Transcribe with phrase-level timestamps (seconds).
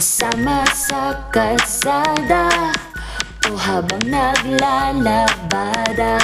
[0.00, 2.72] Kasama sa kalsada
[3.44, 6.16] O habang naglalabada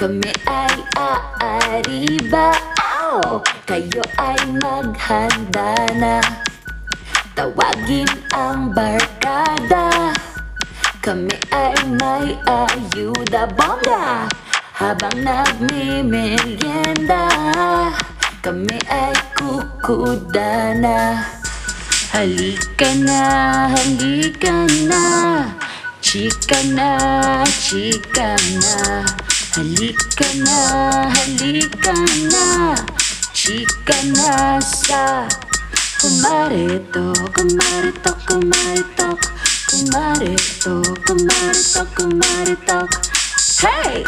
[0.00, 2.56] Kami ay aariba.
[3.04, 3.44] Ow!
[3.68, 6.24] Kayo ay maghanda na.
[7.36, 10.16] Tawagin ang barkada.
[11.04, 13.44] Kami ay may ayuda.
[13.52, 14.24] Bongga!
[14.72, 17.28] Habang nagmimerienda
[18.40, 21.28] Kami ay kukuda na
[22.14, 23.20] Halika na,
[23.74, 24.52] halika
[24.88, 25.02] na
[26.00, 29.02] Chika na, chika na
[29.54, 30.56] Halika na,
[31.14, 31.92] halika
[32.30, 32.78] na
[33.32, 35.28] Chika na sa
[36.00, 39.18] Kumarito, kumarito, kumarito
[39.70, 42.88] Kumarito, kumarito, kumarito
[43.60, 44.04] Hey!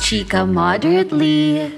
[0.00, 1.72] Chika moderately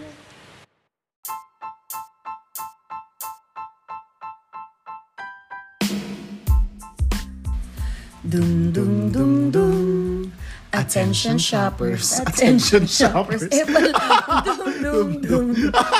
[8.28, 10.35] Dum dum dum dum.
[10.76, 12.20] Attention shoppers.
[12.20, 13.48] Attention shoppers.
[13.48, 13.96] Eh, pala.
[14.44, 15.46] dum dum dum.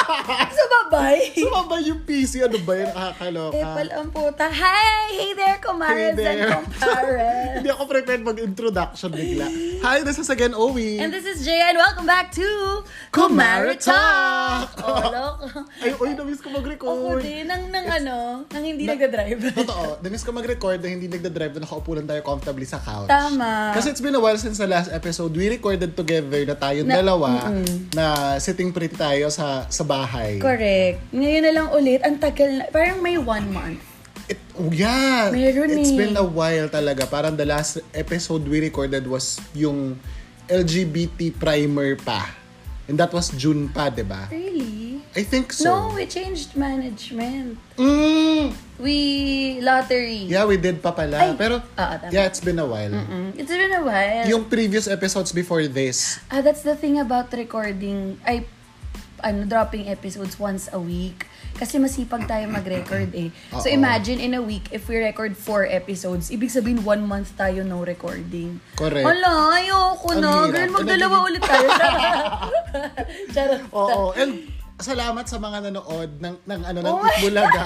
[0.56, 1.32] Sa babay.
[1.32, 2.92] Sumaba yung PC, ano ba yan?
[2.92, 3.56] Nakakaloka.
[3.56, 4.46] Eh, pala ang puta.
[4.52, 5.00] Hi!
[5.16, 6.28] Hey there, Hey kumares there.
[6.28, 7.52] and kumpares.
[7.56, 9.46] Hindi ako prepared mag-introduction bigla.
[9.80, 11.00] Hi, this is again Owie.
[11.00, 12.44] and this is Jay and welcome back to
[13.08, 14.76] Kumare Talk!
[14.84, 15.64] Oh, loko.
[15.84, 17.24] Ay, oy, namiss ko Ako mag-record.
[17.24, 19.56] din, nang, nang ano, nang hindi nagda-drive.
[19.56, 23.08] Totoo, namiss ko mag-record na hindi nagda-drive na nakaupo lang tayo comfortably sa couch.
[23.08, 23.72] Tama.
[23.72, 25.30] Kasi it's been a while since the last episode.
[25.38, 27.54] We recorded together na tayong Na- dalawa
[27.94, 30.42] na sitting pretty tayo sa sa bahay.
[30.42, 30.98] Correct.
[31.14, 33.80] Ngayon na lang ulit, ang tagal na, parang may one month.
[34.26, 35.30] It, oh yeah.
[35.30, 35.98] Meron It's eh.
[36.02, 37.06] been a while talaga.
[37.06, 39.94] Parang the last episode we recorded was yung
[40.50, 42.26] LGBT primer pa.
[42.90, 44.26] And that was June pa, di ba?
[44.30, 44.75] Really?
[45.16, 45.64] I think so.
[45.64, 47.56] No, we changed management.
[47.74, 48.96] Mm, We,
[49.64, 50.28] lottery.
[50.28, 51.16] yeah, we did pa pala.
[51.16, 51.32] Ay.
[51.34, 52.12] Pero, Oo, tama.
[52.12, 52.92] yeah, it's been a while.
[52.92, 54.28] Mm, It's been a while.
[54.28, 58.44] Yung previous episodes before this, Ah, that's the thing about recording, ay,
[59.18, 61.24] ano, dropping episodes once a week.
[61.56, 63.32] Kasi masipag tayo mag-record eh.
[63.56, 63.72] So Oo.
[63.72, 67.80] imagine in a week, if we record four episodes, ibig sabihin one month tayo no
[67.80, 68.60] recording.
[68.76, 69.00] Correct.
[69.00, 70.28] Hala, ayoko Ang na.
[70.28, 70.52] hirap.
[70.52, 71.68] Girl, magdalawa ulit tayo.
[73.32, 73.62] Charot.
[73.72, 77.64] Oo, and salamat sa mga nanood ng, ng ano, ng Oh Itbulaga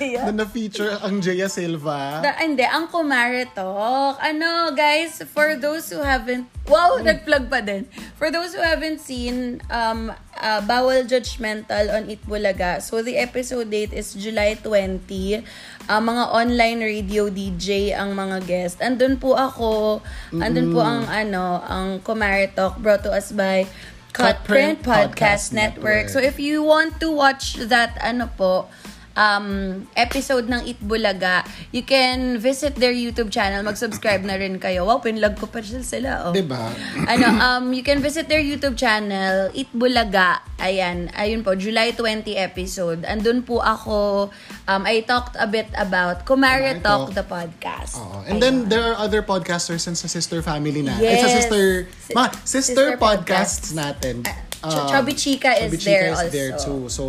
[0.00, 2.24] na na-feature ang Jaya Silva.
[2.24, 4.16] Da, hindi, ang Kumare Talk.
[4.18, 7.84] Ano, guys, for those who haven't, wow, nag-plug pa din.
[8.16, 13.92] For those who haven't seen um, uh, Bawal Judgmental on Itbulaga, so the episode date
[13.92, 15.44] is July 20.
[15.86, 18.80] Uh, mga online radio DJ ang mga guest.
[18.80, 20.00] Andun po ako,
[20.34, 23.68] andun po ang ano, ang Kumare Talk brought to us by
[24.12, 26.08] Cutprint Podcast Network.
[26.08, 28.68] So if you want to watch that ano po,
[29.14, 29.46] um,
[29.94, 33.62] episode ng Itbulaga, you can visit their YouTube channel.
[33.62, 34.86] Mag-subscribe na rin kayo.
[34.86, 36.10] Wow, pinlog ko pa sila sila.
[36.28, 36.32] Oh.
[36.32, 36.60] Diba?
[37.06, 40.40] ano, um, you can visit their YouTube channel, Itbulaga.
[40.58, 43.00] Ayan, ayun po, July 20 episode.
[43.04, 44.28] Andun po ako,
[44.66, 47.16] um, I talked a bit about Kumare Talk, Talk.
[47.16, 47.96] the podcast.
[47.96, 48.20] Oo.
[48.28, 51.00] And then there are other podcasters and sa sister family na.
[51.00, 51.16] Yes.
[51.16, 51.62] Ay, sa sister,
[52.04, 53.72] Si- mga sister, sister podcasts, podcasts.
[53.72, 54.16] natin.
[54.24, 56.68] Ch- Um, Chubby Chica is Chubby there Chica is there also.
[56.68, 56.80] too.
[56.92, 57.02] So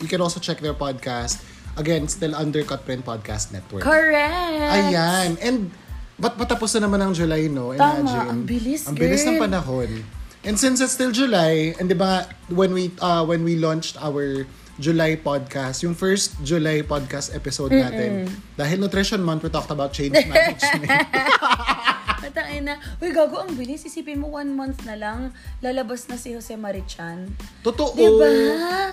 [0.00, 1.40] you can also check their podcast.
[1.76, 3.84] Again, still under Cutprint Podcast Network.
[3.84, 4.72] Correct.
[4.88, 5.36] Ayan.
[5.44, 5.68] And
[6.16, 7.76] ba't patapos na naman ang July, no?
[7.76, 8.26] Tama, Imagine.
[8.32, 9.44] ang bilis, Ang bilis ng girl.
[9.44, 9.90] panahon.
[10.46, 14.48] And since it's still July, and di ba when we uh, when we launched our
[14.80, 20.16] July podcast, yung first July podcast episode natin, dahil Nutrition Month, we talked about change
[20.16, 20.88] management.
[22.46, 22.78] Matangin na.
[23.02, 23.82] Uy, gago, ang bilis.
[23.82, 27.26] Isipin mo, one month na lang, lalabas na si Jose Marichan.
[27.66, 27.98] Totoo.
[27.98, 28.30] Diba?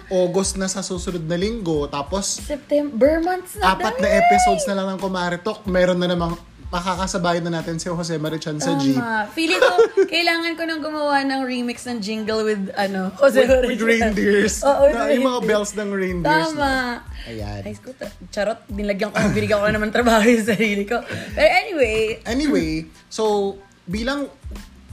[0.10, 1.86] August na sa susunod na linggo.
[1.86, 5.70] Tapos, September months na apat daw, na episodes na lang ng Kumare Talk.
[5.70, 6.34] Meron na namang
[6.74, 8.98] makakasabayan na natin si Jose Marichan sa Jeep.
[8.98, 9.30] Tama.
[9.38, 9.76] Feeling ko,
[10.14, 14.66] kailangan ko nang gumawa ng remix ng jingle with, ano, Jose With, with reindeers.
[14.66, 16.50] Oo, na, yung mga bells ng reindeers.
[16.50, 17.06] Tama.
[17.06, 17.30] No?
[17.30, 17.62] Ayan.
[17.62, 17.94] Ay, ko,
[18.34, 20.98] charot, binilagyan ko, binigyan ko na naman trabaho yung sarili ko.
[21.38, 23.54] Pero anyway, Anyway, so
[23.86, 24.26] bilang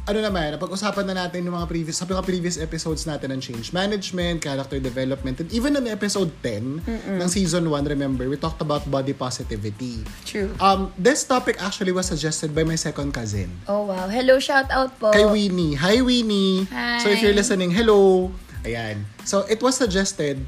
[0.01, 3.71] ano naman, napag-usapan na natin yung mga previous, sa mga previous episodes natin ng change
[3.71, 8.83] management, character development, and even in episode 10 ng season 1, remember, we talked about
[8.89, 10.03] body positivity.
[10.25, 10.51] true.
[10.59, 14.09] Um, this topic actually was suggested by my second cousin, Oh, wow.
[14.09, 15.13] Hello, shout out po.
[15.13, 15.77] kay Winnie.
[15.77, 16.65] Hi, Winnie!
[16.73, 16.99] Hi.
[16.99, 18.33] So if you're listening, hello!
[18.65, 19.05] Ayan.
[19.23, 20.43] So it was suggested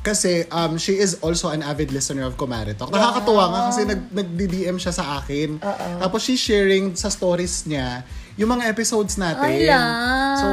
[0.00, 2.88] kasi um, she is also an avid listener of Kumare Talk.
[2.88, 5.58] Nakakatuwa nga kasi nag, nag-DM siya sa akin.
[6.00, 8.06] Tapos she's sharing sa stories niya
[8.38, 9.42] yung mga episodes natin.
[9.44, 9.82] Ay, lang.
[10.38, 10.46] So,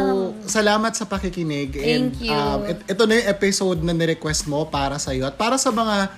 [0.50, 1.70] salamat sa pakikinig.
[1.72, 2.34] Thank you.
[2.34, 6.10] Um, it- ito na yung episode na nirequest mo para sa'yo at para sa mga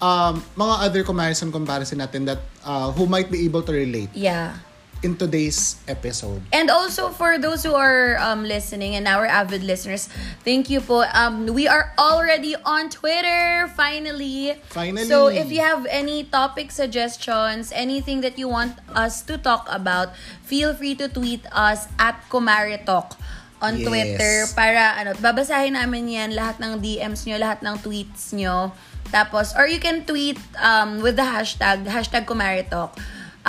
[0.00, 4.56] um, mga other comparison comparison natin that uh, who might be able to relate Yeah.
[5.02, 6.42] In today's episode.
[6.52, 10.08] And also for those who are um, listening and our avid listeners,
[10.44, 11.04] thank you po.
[11.14, 14.60] Um, we are already on Twitter, finally.
[14.68, 15.08] Finally.
[15.08, 20.12] So if you have any topic suggestions, anything that you want us to talk about,
[20.44, 23.16] feel free to tweet us at Kumaritalk
[23.60, 23.86] on Yes.
[23.88, 28.72] Twitter para ano, babasahin namin yan lahat ng DMs nyo, lahat ng tweets nyo.
[29.10, 32.96] Tapos, or you can tweet um, with the hashtag, hashtag Kumaritalk.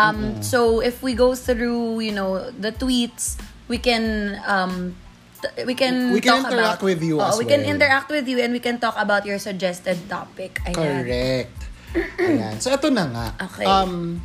[0.02, 3.38] Um, So, if we go through, you know, the tweets,
[3.70, 4.98] we can, um,
[5.42, 7.72] t- we can We can talk interact about, with you as we can well.
[7.78, 10.60] interact with you and we can talk about your suggested topic.
[10.66, 10.76] Ayan.
[10.76, 11.58] Correct.
[12.20, 12.56] Ayan.
[12.60, 13.28] So, ito na nga.
[13.52, 13.68] Okay.
[13.68, 14.20] Um,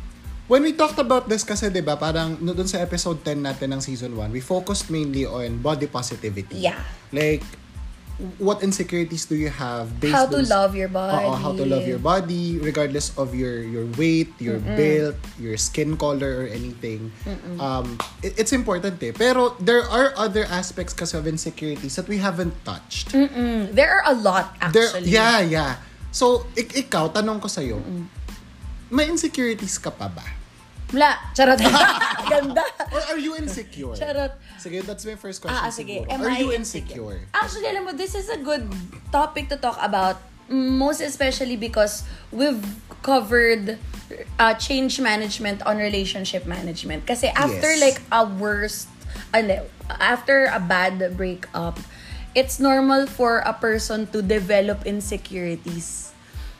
[0.47, 3.75] when we talked about this kasi, di ba, parang no, dun sa episode 10 natin
[3.75, 6.63] ng season 1, we focused mainly on body positivity.
[6.63, 6.79] Yeah.
[7.11, 7.43] Like,
[8.41, 11.21] what insecurities do you have based How to dun- love your body.
[11.21, 15.93] Oo, how to love your body regardless of your your weight, your build, your skin
[15.95, 17.13] color or anything.
[17.61, 19.13] Um it- it's important eh.
[19.13, 23.13] Pero there are other aspects kasi of insecurities that we haven't touched.
[23.13, 25.13] Mm, there are a lot, There, actually.
[25.13, 25.71] yeah, yeah.
[26.09, 27.77] So, ik ikaw, tanong ko sa'yo,
[28.89, 30.25] may insecurities ka pa ba?
[30.89, 31.19] Wala.
[31.35, 31.59] Charot.
[32.31, 32.63] Ganda.
[32.95, 33.91] Or are you insecure?
[33.93, 34.31] Charot.
[34.57, 36.01] Sige, that's my first question Ah, ah, sige.
[36.01, 36.11] siguro.
[36.11, 37.13] Am are I you insecure?
[37.13, 37.19] insecure?
[37.33, 38.65] Actually, alam mo, this is a good
[39.11, 40.17] topic to talk about.
[40.49, 42.63] Most especially because we've
[43.03, 43.75] covered
[44.39, 47.03] uh, change management on relationship management.
[47.05, 47.83] Kasi after Yes.
[47.83, 48.87] like a worst,
[49.35, 49.67] ano,
[49.99, 51.75] after a bad breakup,
[52.31, 56.15] it's normal for a person to develop insecurities.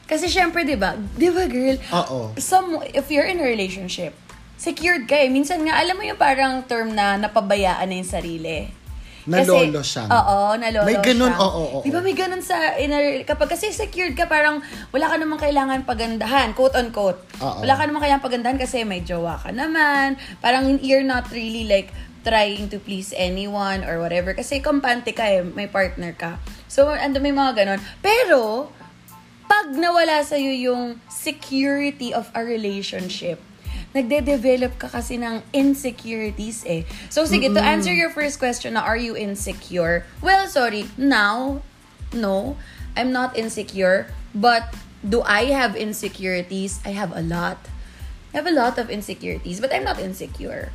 [0.08, 0.96] Kasi syempre, di ba?
[1.16, 1.80] Di ba, girl?
[1.92, 2.20] Oo.
[2.40, 4.16] Some, if you're in a relationship,
[4.58, 5.30] secured ka eh.
[5.30, 8.74] Minsan nga, alam mo yung parang term na napabayaan na yung sarili.
[9.28, 10.08] Nalolo siyang.
[10.08, 11.44] Oo, nalolo May ganun, siyang.
[11.44, 15.12] oo, oo, Di ba may ganun sa, in a- kapag kasi secured ka, parang wala
[15.12, 17.20] ka namang kailangan pagandahan, quote on quote.
[17.38, 17.60] Oo.
[17.60, 20.16] Wala ka namang kailangan pagandahan kasi may jowa ka naman.
[20.40, 21.92] Parang you're not really like
[22.24, 24.32] trying to please anyone or whatever.
[24.32, 26.40] Kasi kampante ka eh, may partner ka.
[26.68, 27.80] So, ando may mga ganun.
[28.00, 28.72] Pero,
[29.44, 33.40] pag nawala sa'yo yung security of a relationship,
[33.96, 36.84] nagde-develop ka kasi ng insecurities eh.
[37.10, 40.06] So, sige, to answer your first question na are you insecure?
[40.22, 41.64] Well, sorry, now,
[42.12, 42.58] no,
[42.96, 44.12] I'm not insecure.
[44.36, 46.84] But, do I have insecurities?
[46.86, 47.58] I have a lot.
[48.34, 50.70] I have a lot of insecurities, but I'm not insecure.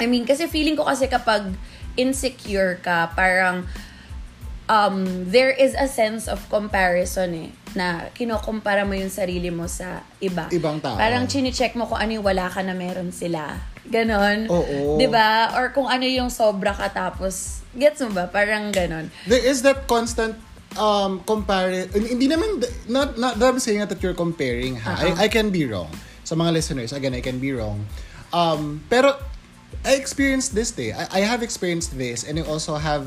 [0.00, 1.56] I mean, kasi feeling ko kasi kapag
[1.96, 3.66] insecure ka, parang
[4.68, 10.00] um, there is a sense of comparison eh, na kinukumpara mo yung sarili mo sa
[10.18, 10.48] iba.
[10.48, 10.96] Ibang tao.
[10.96, 13.60] Parang chine-check mo kung ano yung wala ka na meron sila.
[13.86, 14.50] Ganon.
[14.50, 14.98] Oo.
[14.98, 15.54] 'Di ba?
[15.54, 18.26] Or kung ano yung sobra ka tapos, gets mo ba?
[18.26, 19.12] Parang ganon.
[19.28, 20.34] There is that constant
[20.76, 24.98] um compare hindi naman not not that I'm saying that you're comparing ha.
[24.98, 25.14] Uh-huh.
[25.14, 25.92] I, I can be wrong.
[26.26, 27.86] Sa mga listeners, again, I can be wrong.
[28.34, 29.14] Um pero
[29.86, 30.90] I experienced this day.
[30.90, 33.06] I, I have experienced this and I also have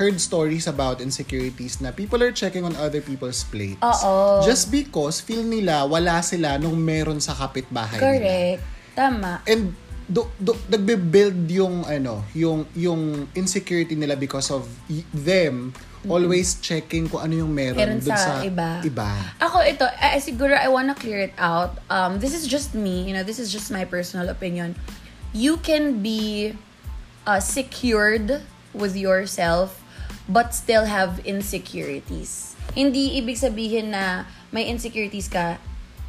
[0.00, 3.84] heard stories about insecurities na people are checking on other people's plates.
[3.84, 4.40] Oo.
[4.40, 8.08] Just because feel nila wala sila nung meron sa kapitbahay nila.
[8.08, 8.62] Correct.
[8.96, 9.44] Tama.
[9.44, 9.76] And
[10.08, 14.64] do, do, nagbe-build yung ano, yung yung insecurity nila because of
[15.12, 15.76] them
[16.08, 18.80] always checking kung ano yung meron, Meron dun sa sa, iba.
[18.80, 19.10] iba.
[19.36, 21.76] Ako ito, eh, siguro I wanna clear it out.
[21.92, 24.80] Um, this is just me, you know, this is just my personal opinion.
[25.36, 26.56] You can be
[27.28, 28.40] uh, secured
[28.72, 29.79] with yourself
[30.30, 32.54] but still have insecurities.
[32.78, 35.58] Hindi ibig sabihin na may insecurities ka,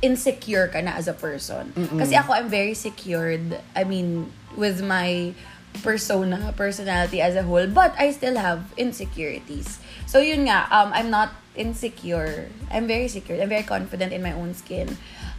[0.06, 1.74] insecure ka na as a person.
[1.98, 3.58] Kasi ako, I'm very secured.
[3.74, 5.34] I mean, with my
[5.82, 9.82] persona, personality as a whole, but I still have insecurities.
[10.06, 12.50] So yun nga, um, I'm not insecure.
[12.70, 13.42] I'm very secure.
[13.42, 14.98] I'm very confident in my own skin.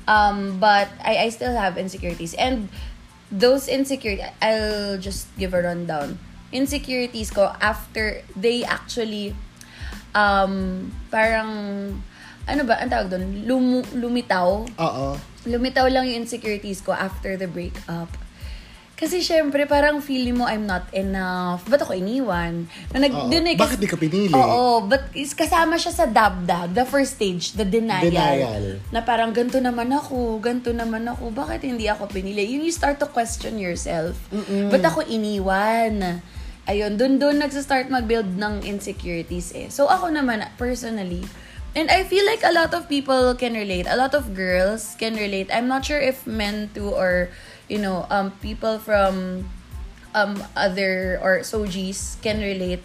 [0.08, 2.34] Um, but I, I still have insecurities.
[2.34, 2.68] And
[3.30, 6.18] those insecurities, I'll just give a rundown.
[6.52, 9.32] Insecurities ko after they actually,
[10.12, 11.48] um, parang,
[12.44, 13.48] ano ba, ang tawag doon?
[13.48, 15.06] Lumu, lumitaw Oo.
[15.42, 18.06] lumitaw lang yung insecurities ko after the breakup.
[19.02, 21.66] Kasi syempre, parang feeling mo I'm not enough.
[21.66, 22.70] Ba't ako iniwan?
[22.94, 23.26] Na nag, Oo.
[23.26, 24.30] dun eh, Bakit di ka pinili?
[24.30, 28.06] Oo, but is kasama siya sa dab-dab, the first stage, the denial.
[28.06, 28.78] Denial.
[28.94, 32.46] Na parang ganto naman ako, ganto naman ako, bakit hindi ako pinili?
[32.46, 34.14] Yun, you start to question yourself.
[34.70, 36.22] Ba't ako iniwan?
[36.70, 39.66] Ayun, dun dun nagsa-start mag-build ng insecurities eh.
[39.66, 41.26] So ako naman, personally,
[41.74, 43.90] and I feel like a lot of people can relate.
[43.90, 45.50] A lot of girls can relate.
[45.50, 47.34] I'm not sure if men too or,
[47.66, 49.42] you know, um, people from
[50.14, 52.84] um, other or sojis can relate.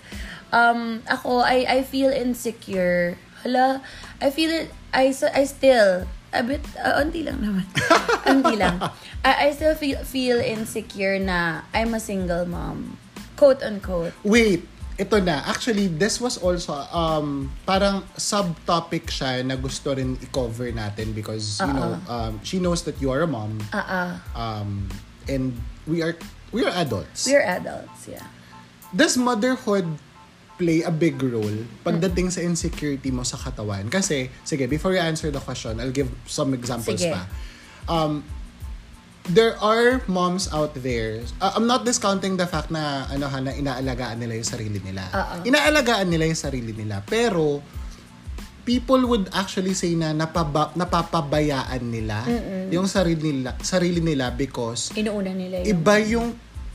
[0.52, 3.18] Um, ako, I, I feel insecure.
[3.44, 3.84] Hala,
[4.22, 7.66] I feel it, I, I still a bit, uh, unti lang naman.
[8.32, 8.82] unti lang.
[9.22, 12.98] I, I still feel, feel insecure na I'm a single mom.
[13.38, 14.12] Quote unquote.
[14.26, 14.66] Wait,
[14.98, 15.46] ito na.
[15.46, 21.70] Actually, this was also um parang subtopic siya na gusto rin i-cover natin because you
[21.72, 23.62] know, um she knows that you are a mom.
[23.70, 24.18] Uh-uh.
[24.34, 24.90] Um
[25.30, 25.54] and
[25.86, 26.18] we are
[26.52, 27.30] we are adults.
[27.30, 28.26] We're adults, yeah.
[28.90, 29.86] Does motherhood
[30.58, 33.88] play a big role pagdating sa insecurity mo sa katawan?
[33.94, 37.14] Kasi, sige, before you answer the question, I'll give some examples Sige.
[37.14, 37.30] pa.
[37.88, 38.26] Um,
[39.32, 41.24] there are moms out there.
[41.42, 45.04] uh, I'm not discounting the fact na ano ha, na inaalagaan nila yung sarili nila.
[45.12, 45.36] Oo.
[45.44, 47.04] Inaalagaan nila yung sarili nila.
[47.04, 47.60] Pero
[48.68, 52.28] people would actually say na napaba, napapabayaan nila
[52.68, 55.72] yung sarili nila, sarili nila because Inuuna nila yung...
[55.72, 56.28] iba yung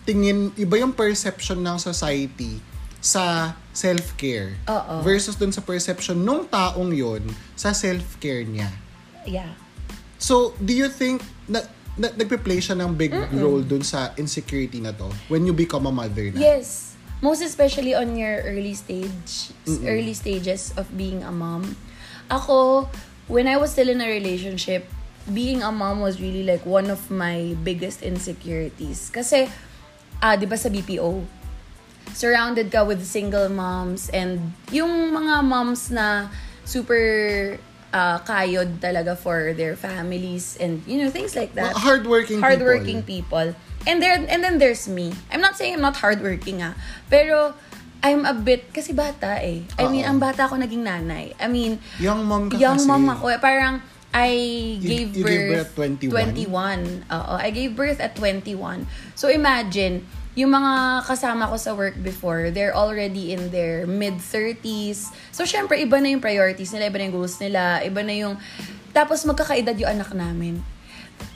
[0.09, 2.57] tingin, iba yung perception ng society
[3.03, 5.05] sa self-care Oo.
[5.05, 7.29] versus dun sa perception nung taong yon
[7.59, 8.73] sa self-care niya.
[9.29, 9.53] Yeah.
[10.17, 14.97] So, do you think na, na nagpe-play siya ng big role dun sa insecurity na
[14.97, 16.41] to when you become a mother na?
[16.41, 16.97] Yes.
[17.23, 19.55] Most especially on your early stage,
[19.87, 21.79] early stages of being a mom.
[22.27, 22.91] Ako,
[23.31, 24.91] when I was still in a relationship,
[25.31, 29.07] being a mom was really like one of my biggest insecurities.
[29.15, 29.47] Kasi,
[30.19, 31.23] ah, di ba sa BPO,
[32.11, 36.27] surrounded ka with single moms and yung mga moms na
[36.67, 37.57] super
[37.93, 43.05] ah, kayod talaga for their families and you know things like that Well, hardworking hardworking
[43.05, 43.53] people.
[43.53, 43.61] people.
[43.83, 45.11] And there and then there's me.
[45.31, 46.73] I'm not saying I'm not hardworking ah.
[47.11, 47.53] Pero
[48.03, 49.63] I'm a bit kasi bata eh.
[49.79, 50.11] I mean, Oo.
[50.11, 51.35] ang bata ako naging nanay.
[51.39, 52.87] I mean, Young mom ka young kasi.
[52.87, 53.31] mom ako.
[53.31, 53.39] eh.
[53.39, 53.79] Parang
[54.11, 54.31] I
[54.83, 57.09] gave you gave birth, birth at 21?
[57.09, 57.11] 21.
[57.11, 58.85] Oo, I gave birth at 21.
[59.15, 65.13] So imagine, yung mga kasama ko sa work before, they're already in their mid-30s.
[65.29, 68.35] So syempre, iba na yung priorities nila, iba na yung goals nila, iba na yung...
[68.97, 70.65] Tapos magkakaedad yung anak namin.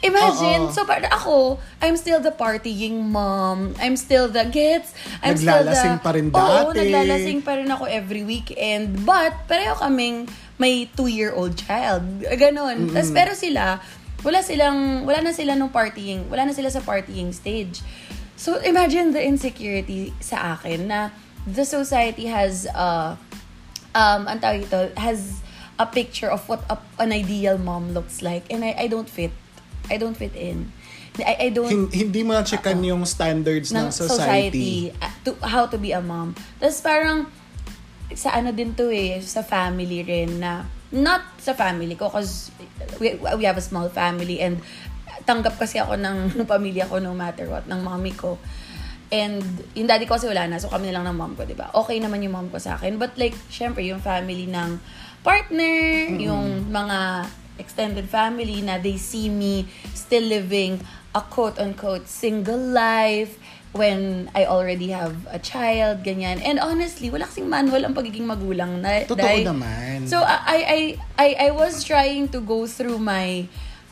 [0.00, 0.72] Imagine, Oo.
[0.72, 3.76] so para ako, I'm still the partying mom.
[3.80, 4.92] I'm still the gets.
[5.20, 5.72] I'm still the...
[5.72, 6.78] Naglalasing pa rin Oo, dati.
[6.84, 9.04] naglalasing pa rin ako every weekend.
[9.04, 12.24] But, pareho kaming may two-year-old child.
[12.24, 12.92] Ganon.
[12.92, 13.80] Tas, pero sila,
[14.24, 17.84] wala silang, wala na sila nung partying, wala na sila sa partying stage.
[18.36, 21.10] So, imagine the insecurity sa akin na
[21.48, 23.16] the society has, uh,
[23.96, 25.40] um, ang tawag ito, has
[25.80, 28.44] a picture of what a, an ideal mom looks like.
[28.52, 29.32] And I, I don't fit.
[29.88, 30.72] I don't fit in.
[31.16, 34.92] I, I don't Hin- hindi mo na checkan yung standards ng, ng society.
[34.92, 36.36] society, uh, to, how to be a mom.
[36.60, 37.24] Tapos parang,
[38.12, 42.52] sa ano din to eh, sa family rin na, not sa family ko, cause
[43.00, 44.60] we, we have a small family and
[45.26, 48.38] tanggap kasi ako ng pamilya ko no matter what, ng mommy ko.
[49.06, 49.42] And
[49.78, 51.70] yung daddy ko kasi wala na, so kami lang ng mom ko, di ba?
[51.70, 52.98] Okay naman yung mom ko sa akin.
[52.98, 54.82] But like, syempre, yung family ng
[55.22, 60.82] partner, yung mga extended family na they see me still living
[61.14, 63.38] a quote-unquote single life
[63.72, 66.40] when I already have a child, ganyan.
[66.42, 69.04] And honestly, wala kasing manual ang pagiging magulang na.
[69.04, 70.08] Totoo dahil- naman.
[70.08, 70.80] So, I, I,
[71.20, 73.46] I, I was trying to go through my,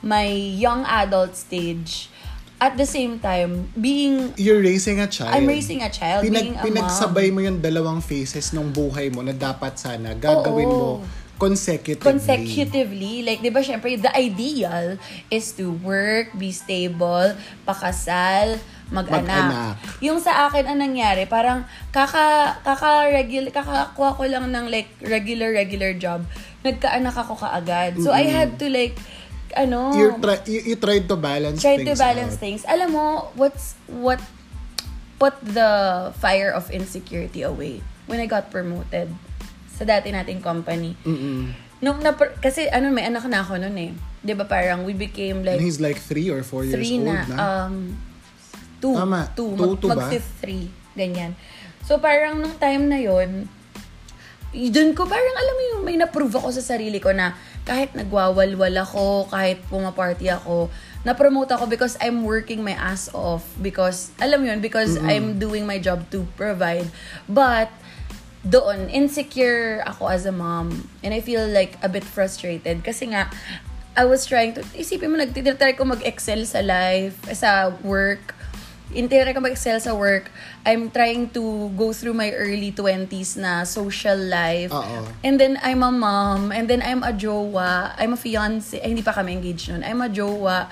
[0.05, 2.13] my young adult stage
[2.61, 5.35] at the same time, being You're raising a child.
[5.35, 6.65] I'm raising a child, being a mom.
[6.65, 10.79] Pinagsabay mo yung dalawang phases ng buhay mo na dapat sana gagawin Oo.
[10.79, 10.91] mo
[11.37, 12.07] consecutively.
[12.07, 13.15] consecutively.
[13.27, 14.97] Like, di ba, syempre, the ideal
[15.29, 17.35] is to work, be stable,
[17.67, 19.27] pakasal, mag-anak.
[19.27, 19.75] Mag-anak.
[19.99, 25.51] Yung sa akin, ang nangyari, parang kaka, kaka, regular, kakakuha ko lang ng like regular,
[25.51, 26.23] regular job.
[26.63, 27.99] Nagkaanak ako kaagad.
[28.01, 28.97] So, I had to like,
[29.55, 32.43] ano, You're try, you, you tried to balance try things to balance out.
[32.43, 32.63] things.
[32.67, 34.21] Alam mo, what's, what
[35.19, 39.09] put the fire of insecurity away when I got promoted
[39.75, 40.99] sa dati nating company.
[41.07, 41.55] Mm-mm.
[41.83, 43.93] Nung na, kasi ano, may anak na ako noon eh.
[44.25, 47.29] 'Di ba parang we became like And he's like three or four years old na.
[47.29, 47.37] na.
[47.37, 47.75] Um,
[48.81, 48.95] two.
[48.97, 49.29] Tama.
[49.37, 49.53] Two.
[49.53, 49.97] Two, Mag, two ba?
[50.01, 50.73] mag fifth three.
[50.97, 51.37] Ganyan.
[51.85, 53.47] So parang nung time na yon
[54.55, 57.35] doon ko parang alam mo yung may na-prove ako sa sarili ko na
[57.67, 60.71] kahit nagwawalwal ako, kahit pumaparty ako,
[61.03, 65.67] na-promote ako because I'm working my ass off because alam mo yun because I'm doing
[65.67, 66.89] my job to provide.
[67.27, 67.69] But
[68.45, 73.33] doon insecure ako as a mom and I feel like a bit frustrated kasi nga
[73.97, 78.34] I was trying to isipin mo nagtitry ko mag-excel sa life sa work
[78.95, 80.31] Intira ko mag-excel sa work.
[80.63, 84.71] I'm trying to go through my early 20s na social life.
[84.71, 85.05] Oo.
[85.27, 86.55] And then I'm a mom.
[86.55, 87.93] And then I'm a jowa.
[87.99, 88.79] I'm a fiance.
[88.79, 89.83] Ay, hindi pa kami engaged nun.
[89.83, 90.71] I'm a jowa.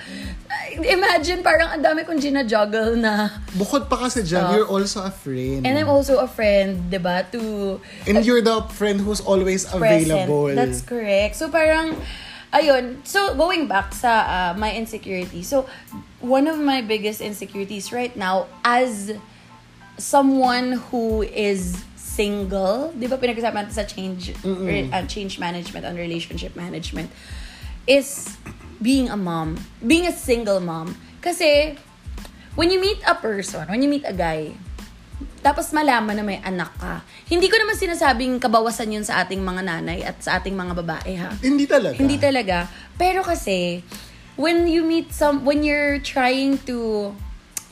[0.79, 3.43] Imagine, parang ang dami kong gina-juggle na.
[3.53, 5.67] Bukod pa kasi dyan, you're also a friend.
[5.67, 7.27] And I'm also a friend, di ba?
[7.35, 7.77] To
[8.07, 10.09] And you're the friend who's always present.
[10.09, 10.55] available.
[10.55, 11.35] That's correct.
[11.35, 11.99] So parang,
[12.53, 15.41] ayun, so going back sa uh, my insecurity.
[15.41, 15.65] So,
[16.21, 19.11] one of my biggest insecurities right now as
[19.97, 25.97] someone who is single, di ba pinag-usapan natin sa change, re, uh, change management and
[25.97, 27.09] relationship management,
[27.89, 28.37] is
[28.79, 29.57] being a mom.
[29.81, 30.93] Being a single mom.
[31.25, 31.75] Kasi,
[32.53, 34.53] when you meet a person, when you meet a guy,
[35.43, 37.03] tapos malaman na may anak ka.
[37.27, 41.19] Hindi ko naman sinasabing kabawasan yun sa ating mga nanay at sa ating mga babae
[41.19, 41.35] ha.
[41.43, 41.99] Hindi talaga.
[41.99, 42.71] Hindi talaga.
[42.95, 43.83] Pero kasi,
[44.39, 47.11] when you meet some, when you're trying to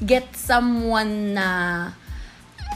[0.03, 1.47] get someone na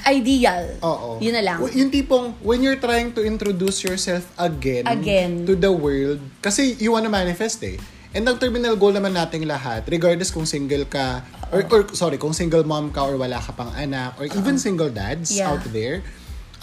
[0.06, 1.18] ideal, Oo.
[1.18, 1.60] yun na lang.
[1.74, 5.44] Yung tipong, when you're trying to introduce yourself again, Again.
[5.50, 7.82] to the world, kasi you wanna manifest eh.
[8.16, 11.20] And ang terminal goal naman nating lahat, regardless kung single ka,
[11.52, 14.88] or, or sorry, kung single mom ka or wala ka pang anak, or even single
[14.88, 15.52] dads Yeah.
[15.52, 16.00] out there,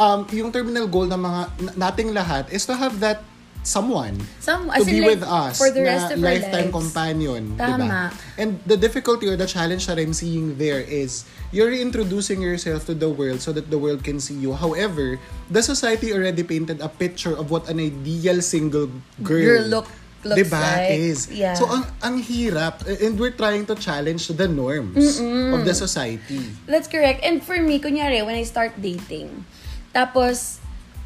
[0.00, 1.40] um, yung terminal goal ng mga
[1.76, 3.21] nating lahat is to have that
[3.62, 6.75] someone Some, to be like, with us for the na rest of our lifetime lives.
[6.75, 7.87] companion, Tama.
[7.87, 8.02] ba?
[8.35, 11.23] And the difficulty or the challenge that I'm seeing there is
[11.54, 14.59] you're reintroducing yourself to the world so that the world can see you.
[14.59, 18.90] However, the society already painted a picture of what an ideal single
[19.23, 19.90] girl, Girl look-
[20.25, 20.91] looks diba, like.
[20.91, 21.31] is.
[21.31, 21.55] Yeah.
[21.55, 22.87] So, ang, ang hirap.
[22.87, 26.50] And we're trying to challenge the norms of the society.
[26.67, 27.23] That's correct.
[27.23, 29.45] And for me, kunyari, when I start dating,
[29.95, 30.59] tapos,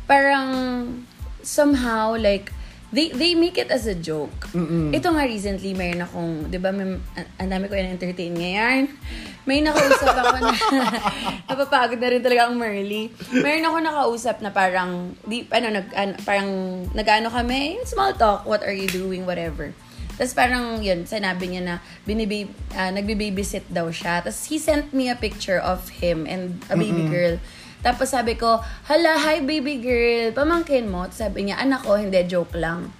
[0.07, 1.07] parang,
[1.43, 2.53] somehow, like,
[2.95, 4.50] they they make it as a joke.
[4.95, 6.99] Ito nga recently, mayroon akong, di ba, may,
[7.38, 8.90] ang- dami ko na-entertain ngayon.
[9.47, 10.50] May nakausap ako na,
[11.50, 13.11] napapagod na rin talaga ang Merly.
[13.31, 16.50] Mayroon ako nakausap na parang, di, ano, nag, ano, parang,
[16.95, 19.71] nag-ano kami, small talk, what are you doing, whatever.
[20.16, 21.75] Tapos parang yun, sinabi niya na
[22.09, 24.25] binibab uh, nagbe-babysit daw siya.
[24.25, 27.37] Tapos he sent me a picture of him and a baby girl.
[27.87, 28.59] Tapos sabi ko,
[28.90, 31.07] hala, hi baby girl, pamangkin mo.
[31.07, 32.90] Tapos sabi niya, anak ko, hindi, joke lang.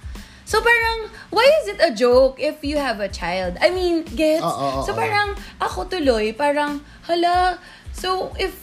[0.47, 3.59] So parang, why is it a joke if you have a child?
[3.59, 4.47] I mean, gets?
[4.47, 4.99] Oo, oo, so oo.
[4.99, 7.59] parang, ako tuloy, parang, hala,
[7.91, 8.55] so if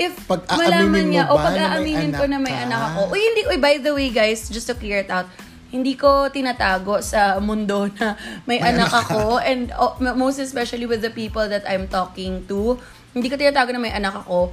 [0.00, 2.64] if Pag-aaminin malaman niya, o na may pag-aaminin ko na may anak ka?
[2.64, 5.28] anak ako, Uy, hindi, uy, by the way, guys, just to clear it out,
[5.68, 8.16] hindi ko tinatago sa mundo na
[8.48, 9.36] may, anak ako.
[9.42, 12.80] And oh, most especially with the people that I'm talking to,
[13.12, 14.52] hindi ko tinatago na may anak ako.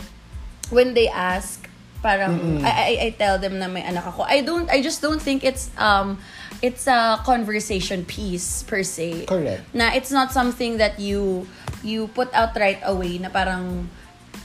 [0.73, 1.69] When they ask,
[2.01, 4.25] parang, I, I, I tell them na may anak ako.
[4.25, 6.17] I don't, I just don't think it's, um,
[6.61, 9.29] it's a conversation piece per se.
[9.29, 9.63] Correct.
[9.71, 11.47] Na it's not something that you,
[11.85, 13.87] you put out right away na parang,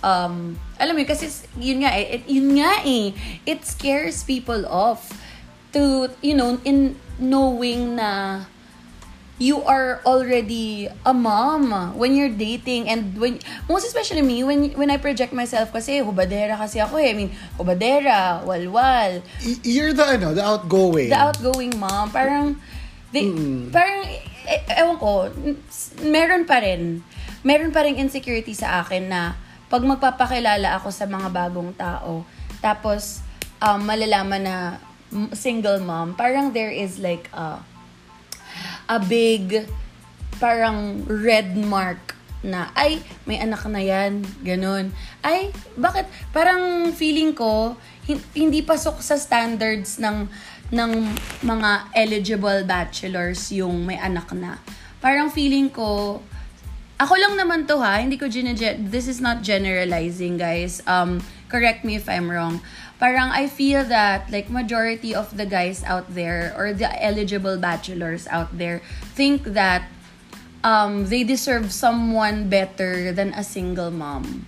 [0.05, 1.27] um, alam mo yun, kasi
[1.59, 3.11] yun nga eh, yun nga eh,
[3.47, 5.11] it scares people off
[5.73, 8.45] to, you know, in knowing na
[9.39, 13.39] you are already a mom when you're dating and when
[13.71, 17.11] most especially me when when I project myself kasi hubadera kasi ako eh.
[17.11, 19.23] I mean hubadera walwal.
[19.63, 21.11] You're the, ano, the outgoing.
[21.11, 22.59] the outgoing mom, parang,
[23.13, 23.31] they,
[23.71, 24.03] parang,
[24.49, 25.31] eh, ewan ko,
[26.03, 27.03] meron pa rin,
[27.47, 32.25] meron pa rin insecurity sa akin na pag magpapakilala ako sa mga bagong tao,
[32.59, 33.21] tapos,
[33.61, 34.57] um, malalaman na
[35.33, 37.61] single mom, parang there is like a,
[38.89, 39.69] a big,
[40.41, 44.95] parang red mark na, ay, may anak na yan, ganun.
[45.21, 50.31] Ay, bakit, parang feeling ko, hin- hindi pasok sa standards ng,
[50.73, 50.93] ng
[51.43, 54.57] mga eligible bachelors yung may anak na.
[55.03, 56.23] Parang feeling ko,
[56.99, 58.55] ako lang naman to ha, hindi ko gine
[58.91, 60.83] this is not generalizing guys.
[60.83, 62.59] Um, correct me if I'm wrong.
[62.99, 68.27] Parang I feel that like majority of the guys out there or the eligible bachelors
[68.27, 68.83] out there
[69.15, 69.87] think that
[70.67, 74.47] um, they deserve someone better than a single mom.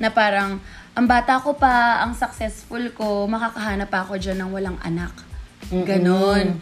[0.00, 0.64] Na parang,
[0.96, 5.12] ang bata ko pa, ang successful ko, makakahanap pa ako dyan ng walang anak.
[5.70, 6.60] Ganon.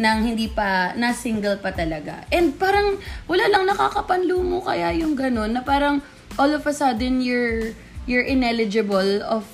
[0.00, 2.24] Nang hindi pa, na single pa talaga.
[2.32, 2.96] And parang,
[3.28, 6.00] wala lang nakakapanlo mo kaya yung ganon, na parang,
[6.40, 7.76] all of a sudden, you're,
[8.08, 9.44] you're ineligible of,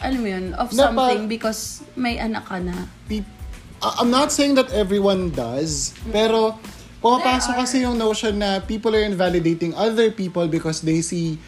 [0.00, 2.88] alam mo yun, of Na pa- something because may anak ka na.
[3.80, 6.60] I'm not saying that everyone does, pero
[7.00, 11.40] pumapasok kasi yung notion na people are invalidating other people because they see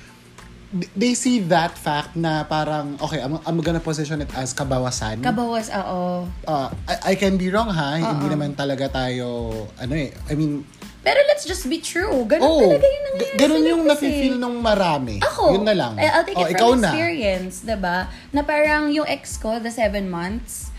[0.97, 5.21] they see that fact na parang, okay, I'm, I'm gonna position it as kabawasan.
[5.21, 6.25] Kabawas, oo.
[6.49, 10.65] Uh, I, I can be wrong ha, hindi naman talaga tayo, ano eh, I mean,
[11.03, 12.23] Pero let's just be true.
[12.25, 14.07] Ganon oh, talaga yung nangyayari ganun yung life eh.
[14.07, 15.19] nafe-feel nung marami.
[15.19, 15.93] Ako, Yun na lang.
[15.99, 16.91] eh, I'll take Oh, it ikaw from na.
[16.91, 17.99] experience, 'di ba?
[18.31, 20.71] Na parang yung ex ko, the seven months,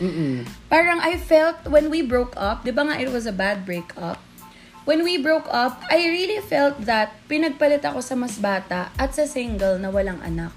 [0.66, 4.24] parang I felt when we broke up, 'di ba nga it was a bad breakup?
[4.84, 9.24] When we broke up, I really felt that pinagpalit ako sa mas bata at sa
[9.24, 10.52] single na walang anak.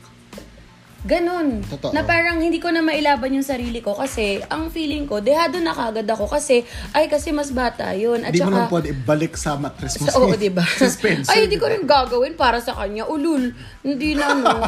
[1.07, 1.63] Ganon.
[1.63, 1.95] Totoo.
[1.95, 5.71] Na parang hindi ko na mailaban yung sarili ko kasi ang feeling ko, dehado na
[5.71, 8.27] kagad ako kasi, ay kasi mas bata yun.
[8.27, 10.11] At mo saka, naman pwede ibalik sa mattress mo.
[10.11, 10.67] sa, oo, diba?
[10.67, 11.31] Suspension.
[11.31, 13.07] Ay, hindi ko rin gagawin para sa kanya.
[13.07, 13.55] Ulul,
[13.87, 14.59] hindi na, no.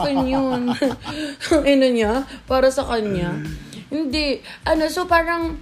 [0.00, 0.72] Akin yun.
[1.76, 2.24] ano niya?
[2.48, 3.36] Para sa kanya.
[3.92, 4.40] hindi.
[4.64, 5.60] Ano, so parang,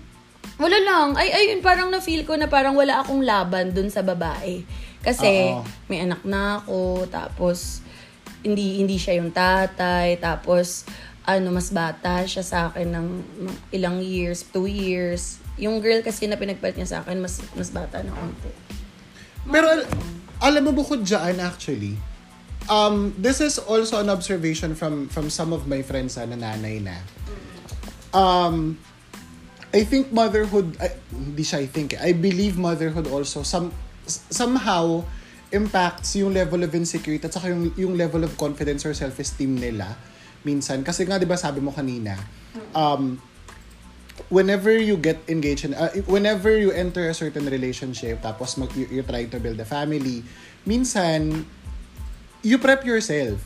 [0.62, 1.18] wala lang.
[1.18, 4.62] Ay, ayun, parang na-feel ko na parang wala akong laban dun sa babae.
[5.02, 5.66] Kasi, Oo.
[5.90, 7.82] may anak na ako, tapos,
[8.42, 10.88] hindi hindi siya yung tatay, tapos,
[11.28, 13.06] ano, mas bata siya sa akin ng
[13.76, 15.38] ilang years, two years.
[15.60, 18.50] Yung girl kasi na pinagpalit niya sa akin, mas mas bata na konti.
[19.44, 19.88] Pero al-
[20.40, 22.00] alam mo bukod dyan actually,
[22.72, 26.80] um, this is also an observation from from some of my friends ah, na nanay
[26.80, 26.96] na.
[28.10, 28.80] Um,
[29.70, 33.70] I think motherhood, I, hindi siya I think, eh, I believe motherhood also some
[34.08, 35.06] somehow
[35.50, 39.98] impacts yung level of insecurity at saka yung, yung level of confidence or self-esteem nila
[40.46, 40.80] minsan.
[40.80, 42.16] Kasi nga, di ba sabi mo kanina,
[42.72, 43.20] um,
[44.32, 48.88] whenever you get engaged in, uh, whenever you enter a certain relationship, tapos mag, you,
[48.88, 50.24] you're trying to build a family,
[50.64, 51.44] minsan,
[52.40, 53.40] you prep yourself.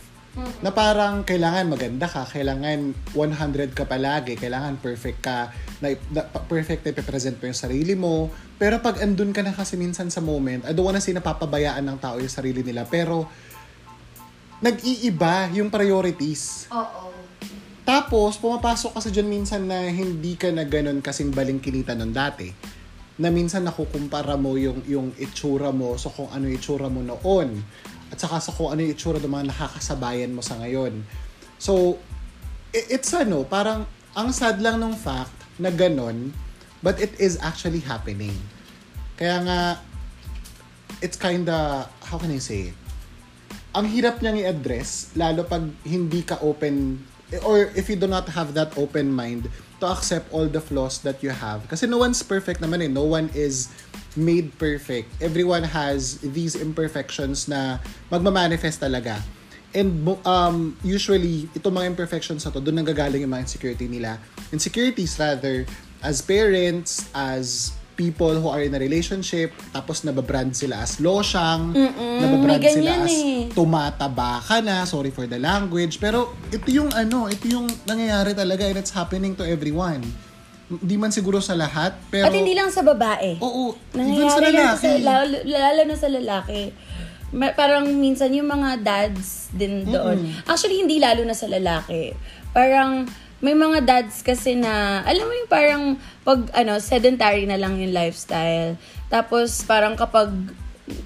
[0.63, 6.83] Na parang kailangan maganda ka, kailangan 100 ka palagi, kailangan perfect ka, na, na perfect
[6.83, 8.29] na ipipresent mo yung sarili mo.
[8.59, 11.99] Pero pag andun ka na kasi minsan sa moment, I don't wanna say napapabayaan ng
[12.03, 13.31] tao yung sarili nila, pero
[14.65, 16.67] nag-iiba yung priorities.
[16.73, 17.13] Oo.
[17.85, 22.49] Tapos, pumapasok kasi dyan minsan na hindi ka na ganun kasing balingkinita nun dati.
[23.21, 27.61] Na minsan nakukumpara mo yung, yung itsura mo so kung ano yung itsura mo noon.
[28.15, 31.03] At saka sa kung ano yung itsura ng mga nakakasabayan mo sa ngayon.
[31.59, 31.99] So,
[32.71, 36.31] it's ano, parang ang sad lang ng fact na ganun,
[36.79, 38.39] but it is actually happening.
[39.19, 39.61] Kaya nga,
[41.03, 42.79] it's kinda, how can I say it?
[43.75, 47.03] ang hirap niyang i-address, lalo pag hindi ka open,
[47.43, 49.51] or if you do not have that open mind
[49.83, 51.67] to accept all the flaws that you have.
[51.67, 52.91] Kasi no one's perfect naman eh.
[52.91, 53.75] No one is
[54.17, 55.11] made perfect.
[55.23, 57.79] Everyone has these imperfections na
[58.11, 59.21] magmamanifest talaga.
[59.75, 64.23] And um, usually, itong mga imperfections na to, doon nanggagaling yung mga insecurity nila.
[64.55, 65.67] Insecurities rather,
[65.99, 72.63] as parents, as people who are in a relationship, tapos nababrand sila as losyang, nababrand
[72.63, 73.51] may sila as eh.
[73.55, 78.67] tumataba ka na, sorry for the language, pero ito yung ano, ito yung nangyayari talaga
[78.67, 80.03] and it's happening to everyone.
[80.65, 82.25] Hindi man siguro sa lahat, pero...
[82.25, 83.37] At hindi lang sa babae.
[83.41, 84.81] Oo, even sa lalaki.
[84.81, 86.63] sa, lalo, lalo na sa lalaki.
[87.35, 90.25] Parang minsan yung mga dads din doon.
[90.49, 92.17] Actually, hindi lalo na sa lalaki.
[92.57, 93.05] Parang
[93.45, 95.83] may mga dads kasi na, alam mo yung parang
[96.25, 98.81] pag ano, sedentary na lang yung lifestyle.
[99.13, 100.33] Tapos parang kapag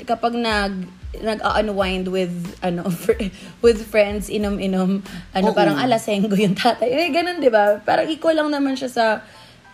[0.06, 3.32] kapag nag nag-unwind with ano fr-
[3.64, 5.00] with friends inom-inom
[5.32, 5.56] ano Oo.
[5.56, 9.06] parang alasenggo yung tatay eh ganun 'di ba parang equal lang naman siya sa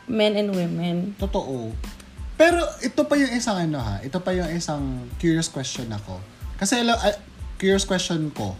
[0.09, 1.73] men and women Totoo.
[2.35, 6.19] Pero ito pa yung isang ano ha, ito pa yung isang curious question ako.
[6.59, 7.15] Kasi ala- ah,
[7.63, 8.59] curious question ko.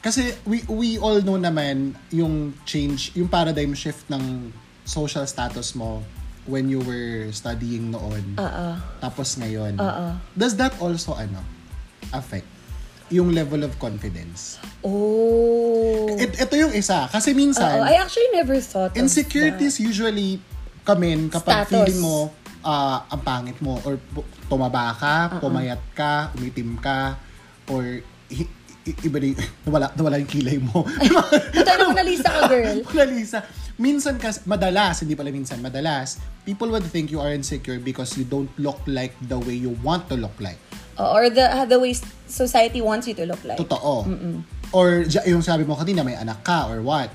[0.00, 4.48] Kasi we we all know naman yung change, yung paradigm shift ng
[4.86, 6.00] social status mo
[6.46, 8.38] when you were studying noon.
[8.38, 8.68] Oo.
[9.02, 9.76] Tapos ngayon.
[9.76, 10.06] Oo.
[10.38, 11.42] Does that also ano
[12.14, 12.46] affect
[13.10, 14.62] yung level of confidence?
[14.82, 16.06] Oh.
[16.16, 17.10] It, ito yung isa.
[17.10, 20.38] Kasi minsan, Oo, I actually never thought of Insecurities usually
[20.86, 21.74] come in kapag Status.
[21.90, 22.30] feeling mo
[22.62, 23.98] ah, ang pangit mo or
[24.46, 27.14] tumaba ka, pumayat ka, umitim ka,
[27.66, 28.50] or hi-
[28.82, 29.26] i- iba na
[29.64, 30.82] nawala, nawala yung kilay mo.
[31.58, 32.82] Ito na Mona Lisa ka, girl.
[32.86, 33.38] Mona Lisa.
[33.76, 38.24] Minsan kasi, madalas, hindi pala minsan, madalas, people would think you are insecure because you
[38.24, 40.58] don't look like the way you want to look like.
[40.96, 41.92] Uh, or the the way
[42.24, 43.60] society wants you to look like.
[43.60, 44.08] Totoo.
[44.76, 47.08] Or yung sabi mo kanina, may anak ka or what.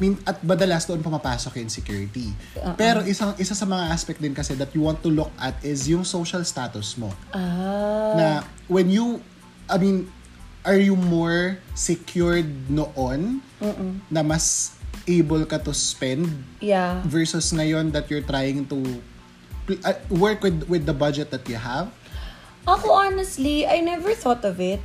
[0.00, 2.32] Min- At madalas doon pumapasok yung insecurity.
[2.80, 5.84] Pero isang isa sa mga aspect din kasi that you want to look at is
[5.84, 7.12] yung social status mo.
[7.36, 8.16] Ah.
[8.16, 8.26] Na
[8.64, 9.20] when you,
[9.68, 10.08] I mean,
[10.64, 13.44] are you more secured noon
[14.08, 14.72] na mas
[15.04, 16.28] able ka to spend
[16.64, 17.04] Yeah.
[17.04, 18.78] versus ngayon that you're trying to
[19.84, 21.92] uh, work with with the budget that you have?
[22.64, 24.80] Ako honestly, I never thought of it.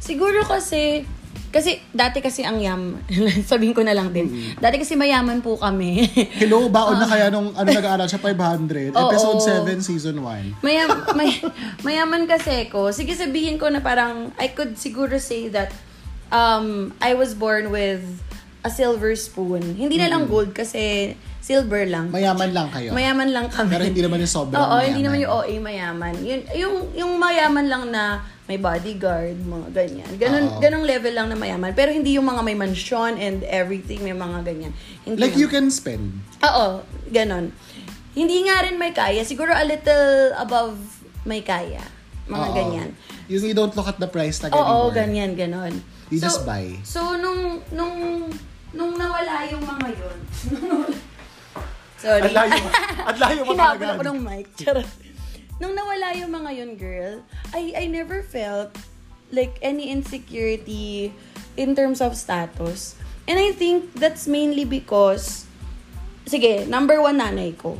[0.00, 1.04] Siguro kasi
[1.48, 3.00] kasi dati kasi ang yam,
[3.50, 4.28] sabihin ko na lang din.
[4.60, 6.04] Dati kasi mayaman po kami.
[6.40, 9.08] Hello, baon na kaya nung ano nag-aaral siya 500, Oo.
[9.08, 10.60] episode 7, season 1.
[10.60, 11.40] Mayam, may,
[11.80, 12.92] mayaman kasi ko.
[12.92, 15.72] Sige sabihin ko na parang I could siguro say that
[16.28, 18.04] um I was born with
[18.60, 19.62] a silver spoon.
[19.78, 22.12] Hindi na lang gold kasi silver lang.
[22.12, 22.92] Mayaman lang kayo.
[22.92, 23.72] Mayaman lang kami.
[23.72, 24.88] Pero hindi naman yung sobrang Oo, mayaman.
[24.92, 26.14] hindi naman yung OA mayaman.
[26.20, 30.10] Yun, yung, yung mayaman lang na may bodyguard, mga ganyan.
[30.16, 30.58] Ganon, Oo.
[30.58, 31.70] ganong level lang na mayaman.
[31.70, 34.72] Pero hindi yung mga may mansyon and everything, may mga ganyan.
[35.04, 35.42] Hindi Like naman.
[35.44, 36.16] you can spend.
[36.40, 37.52] Oo, ganon.
[38.10, 39.20] Hindi nga rin may kaya.
[39.22, 40.80] Siguro a little above
[41.22, 41.84] may kaya.
[42.24, 42.56] Mga Oo.
[42.56, 42.88] ganyan.
[43.28, 44.96] Yung you don't look at the price tag Oo, anymore.
[44.96, 45.74] ganyan, ganon.
[46.08, 46.72] You just buy.
[46.82, 48.32] So, nung, nung,
[48.70, 50.18] nung nawala yung mga yun,
[51.98, 52.22] sorry.
[52.22, 52.56] At layo,
[53.04, 53.92] at layo mo Hinabol talaga.
[53.92, 54.46] ako ng mic.
[54.56, 54.88] Charot.
[55.58, 57.12] Nung nawala yung mga yun, girl,
[57.50, 58.74] I, I never felt
[59.34, 61.12] like any insecurity
[61.58, 62.94] in terms of status.
[63.28, 65.44] And I think that's mainly because,
[66.24, 67.76] sige, number one, nanay ko.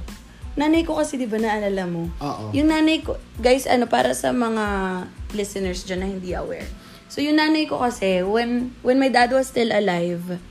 [0.58, 2.10] Nanay ko kasi, di ba, naalala mo?
[2.18, 2.50] Oo.
[2.52, 6.66] Yung nanay ko, guys, ano, para sa mga listeners dyan na hindi aware.
[7.08, 10.42] So, yung nanay ko kasi, when, when my dad was still alive,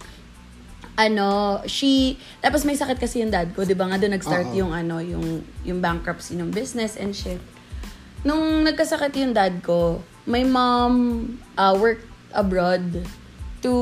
[0.97, 4.57] ano, she, tapos may sakit kasi yung dad ko, di ba nga doon nag-start Oo.
[4.57, 7.37] yung ano, yung, yung bankruptcy ng business and shit.
[8.25, 10.93] Nung nagkasakit yung dad ko, my mom
[11.53, 13.05] uh, worked abroad
[13.61, 13.73] to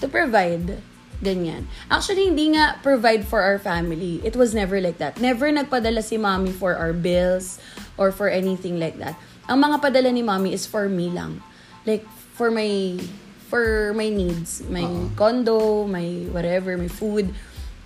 [0.00, 0.80] to provide
[1.20, 1.64] ganyan.
[1.88, 4.20] Actually, hindi nga provide for our family.
[4.24, 5.16] It was never like that.
[5.20, 7.56] Never nagpadala si mommy for our bills
[7.96, 9.16] or for anything like that.
[9.48, 11.40] Ang mga padala ni mommy is for me lang.
[11.88, 12.04] Like,
[12.36, 13.00] for my
[13.46, 14.62] for my needs.
[14.66, 17.30] My condo, my whatever, my food.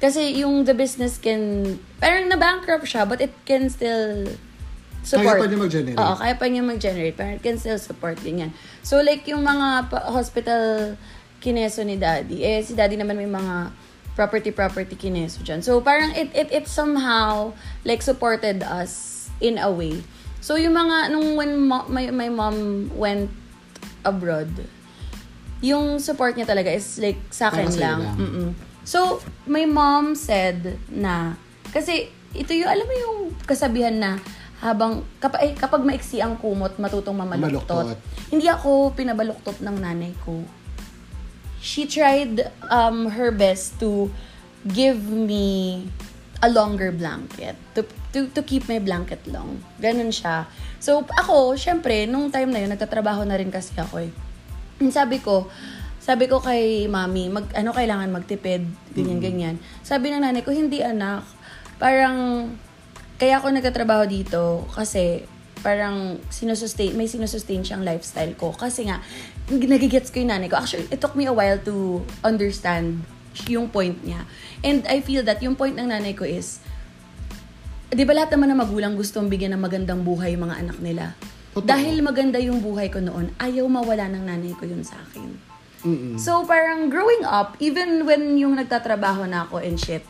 [0.01, 4.33] Kasi yung the business can, parang na-bankrupt siya, but it can still
[5.05, 5.37] support.
[5.37, 6.01] Kaya pa niya mag-generate.
[6.01, 7.17] Oo, kaya pa niya mag-generate.
[7.21, 8.51] Parang it can still support din yan.
[8.81, 10.97] So, like, yung mga hospital
[11.45, 13.77] kineso ni daddy, eh, si daddy naman may mga
[14.17, 15.61] property-property kineso dyan.
[15.61, 17.53] So, parang it, it, it somehow,
[17.85, 20.01] like, supported us in a way.
[20.41, 23.29] So, yung mga, nung when mo, my, my mom went
[24.01, 24.49] abroad,
[25.61, 28.01] yung support niya talaga is like sa akin Para sa'yo lang.
[28.01, 28.17] lang.
[28.17, 28.49] Mm-mm.
[28.85, 31.37] So, my mom said na,
[31.71, 34.17] kasi ito yung, alam mo yung kasabihan na,
[34.61, 37.97] habang, kapag, eh, kapag maiksi ang kumot, matutong mamaluktot.
[37.97, 37.99] Maluktot.
[38.29, 40.45] Hindi ako pinabaluktot ng nanay ko.
[41.61, 42.41] She tried
[42.73, 44.09] um, her best to
[44.65, 45.89] give me
[46.41, 47.57] a longer blanket.
[47.77, 47.85] To,
[48.17, 49.61] to, to keep my blanket long.
[49.77, 50.49] Ganun siya.
[50.81, 54.13] So, ako, syempre, nung time na yun, nagtatrabaho na rin kasi ako eh.
[54.89, 55.53] Sabi ko,
[56.01, 58.65] sabi ko kay mami, mag, ano kailangan magtipid,
[58.97, 59.55] ganyan, ganyan.
[59.85, 61.29] Sabi ng nanay ko, hindi anak.
[61.77, 62.49] Parang,
[63.21, 65.29] kaya ako nagtatrabaho dito kasi
[65.61, 68.57] parang sinusustain, may sinusustain siyang lifestyle ko.
[68.57, 69.05] Kasi nga,
[69.53, 70.57] nagigets ko yung nanay ko.
[70.57, 73.05] Actually, it took me a while to understand
[73.47, 74.25] yung point niya.
[74.65, 76.65] And I feel that yung point ng nanay ko is,
[77.93, 81.13] di ba lahat naman ng magulang gustong bigyan ng magandang buhay yung mga anak nila?
[81.51, 81.67] Totoo.
[81.67, 85.35] Dahil maganda yung buhay ko noon, ayaw mawala ng nanay ko yun sa akin.
[85.83, 86.15] Mm-mm.
[86.21, 90.05] So, parang growing up, even when yung nagtatrabaho na ako and shit,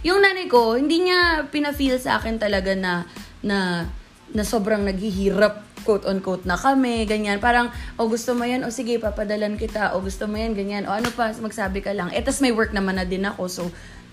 [0.00, 3.04] yung nanay ko, hindi niya pina-feel sa akin talaga na,
[3.44, 3.84] na,
[4.32, 7.36] na sobrang naghihirap, quote-unquote, na kami, ganyan.
[7.36, 7.68] Parang,
[8.00, 11.12] o gusto mo yan, o sige, papadalan kita, o gusto mo yan, ganyan, o ano
[11.12, 12.08] pa, magsabi ka lang.
[12.16, 13.62] Eh, tas may work naman na din ako, so,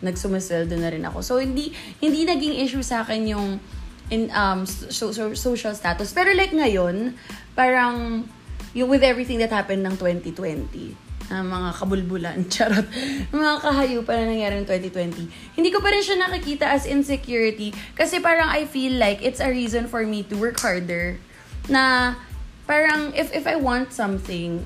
[0.04, 1.24] nagsumasweldo na rin ako.
[1.24, 1.72] So, hindi,
[2.04, 3.62] hindi naging issue sa akin yung,
[4.10, 6.14] in um so, so- social status.
[6.14, 7.16] Pero like ngayon,
[7.56, 8.28] parang
[8.78, 12.88] yung with everything that happened ng 2020, na mga kabulbulan, charot,
[13.32, 18.24] mga kahayupan na nangyari ng 2020, hindi ko pa rin siya nakikita as insecurity kasi
[18.24, 21.20] parang I feel like it's a reason for me to work harder
[21.68, 22.16] na
[22.64, 24.64] parang if if I want something,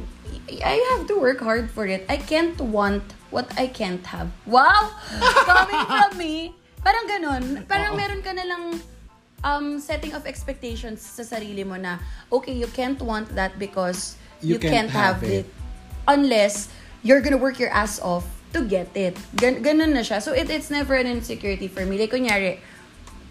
[0.61, 2.05] I have to work hard for it.
[2.05, 3.01] I can't want
[3.33, 4.29] what I can't have.
[4.45, 4.93] Wow!
[5.49, 6.33] Coming from me,
[6.85, 7.43] parang ganun.
[7.65, 8.77] Parang meron ka na lang
[9.43, 11.99] um, setting of expectations sa sarili mo na,
[12.31, 15.45] okay, you can't want that because you, You can't, can't have, have it.
[15.45, 15.47] it.
[16.07, 16.69] Unless
[17.03, 19.17] you're gonna work your ass off to get it.
[19.37, 20.21] Gan ganun na siya.
[20.21, 21.97] So, it, it's never an insecurity for me.
[21.97, 22.59] Like, kunyari,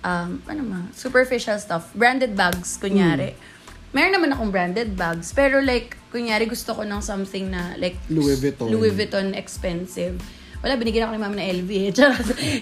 [0.05, 1.93] um, ano ma, superficial stuff.
[1.95, 3.35] Branded bags, kunyari.
[3.35, 3.49] Hmm.
[3.91, 5.35] Meron naman akong branded bags.
[5.35, 8.71] Pero like, kunyari gusto ko ng something na like Louis Vuitton.
[8.71, 10.19] Louis Vuitton expensive.
[10.61, 11.91] Wala, binigyan ako ni mama ng LV eh.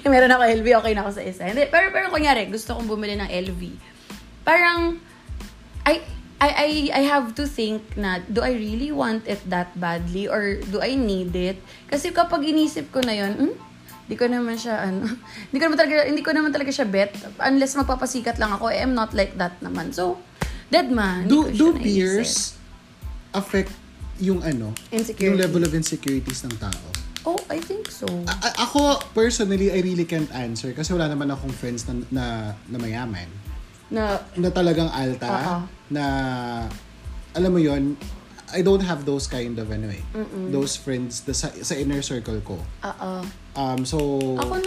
[0.07, 1.43] Meron ako LV, okay na ako sa isa.
[1.51, 3.63] Hindi, pero, pero kunyari, gusto kong bumili ng LV.
[4.47, 5.03] Parang,
[5.83, 5.99] I,
[6.39, 10.31] I, I, I have to think na, do I really want it that badly?
[10.31, 11.59] Or do I need it?
[11.91, 13.55] Kasi kapag inisip ko na yun, hmm,
[14.07, 15.03] di ko naman siya, ano,
[15.51, 17.19] hindi ko naman talaga, hindi ko naman talaga siya bet.
[17.43, 19.91] Unless magpapasikat lang ako, eh, I'm not like that naman.
[19.91, 20.23] So,
[20.71, 21.27] dead man.
[21.27, 22.55] Do, do peers
[23.35, 23.75] affect
[24.23, 25.27] yung ano, Insecurity.
[25.27, 26.88] yung level of insecurities ng tao?
[27.29, 28.09] Oh, I think so.
[28.25, 32.25] A- ako, personally, I really can't answer kasi wala naman akong friends na, na,
[32.73, 33.29] na mayaman.
[33.93, 35.29] Na, Na talagang alta.
[35.29, 35.57] Oo.
[35.93, 36.05] Na,
[37.37, 38.01] alam mo yon
[38.49, 40.01] I don't have those kind of, ano eh,
[40.49, 42.57] those friends the, sa, sa inner circle ko.
[42.65, 43.13] oo.
[43.53, 43.99] Um, so,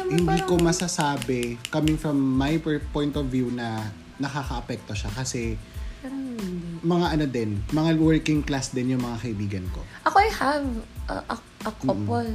[0.06, 2.62] hindi parang- ko masasabi, coming from my
[2.94, 3.90] point of view na
[4.22, 5.58] nakaka-apekto siya kasi
[6.02, 6.34] Parang
[6.82, 9.82] mga ano din, mga working class din yung mga kaibigan ko.
[10.06, 10.66] Ako, I have
[11.10, 12.30] a, a, a couple.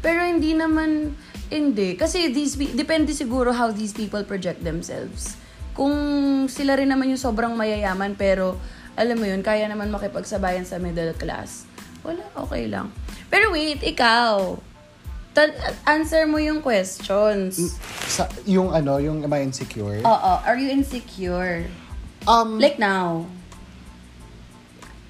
[0.00, 1.14] Pero hindi naman,
[1.48, 1.94] hindi.
[1.94, 5.36] Kasi these, pe- depende siguro how these people project themselves.
[5.74, 5.94] Kung
[6.46, 8.56] sila rin naman yung sobrang mayayaman, pero
[8.94, 11.66] alam mo yun, kaya naman makipagsabayan sa middle class.
[12.06, 12.94] Wala, okay lang.
[13.26, 14.54] Pero wait, ikaw.
[15.34, 17.74] Tan- answer mo yung questions.
[18.06, 19.98] Sa, yung ano, yung am I insecure?
[20.06, 21.66] Oo, are you insecure?
[22.30, 23.26] Um, Like now.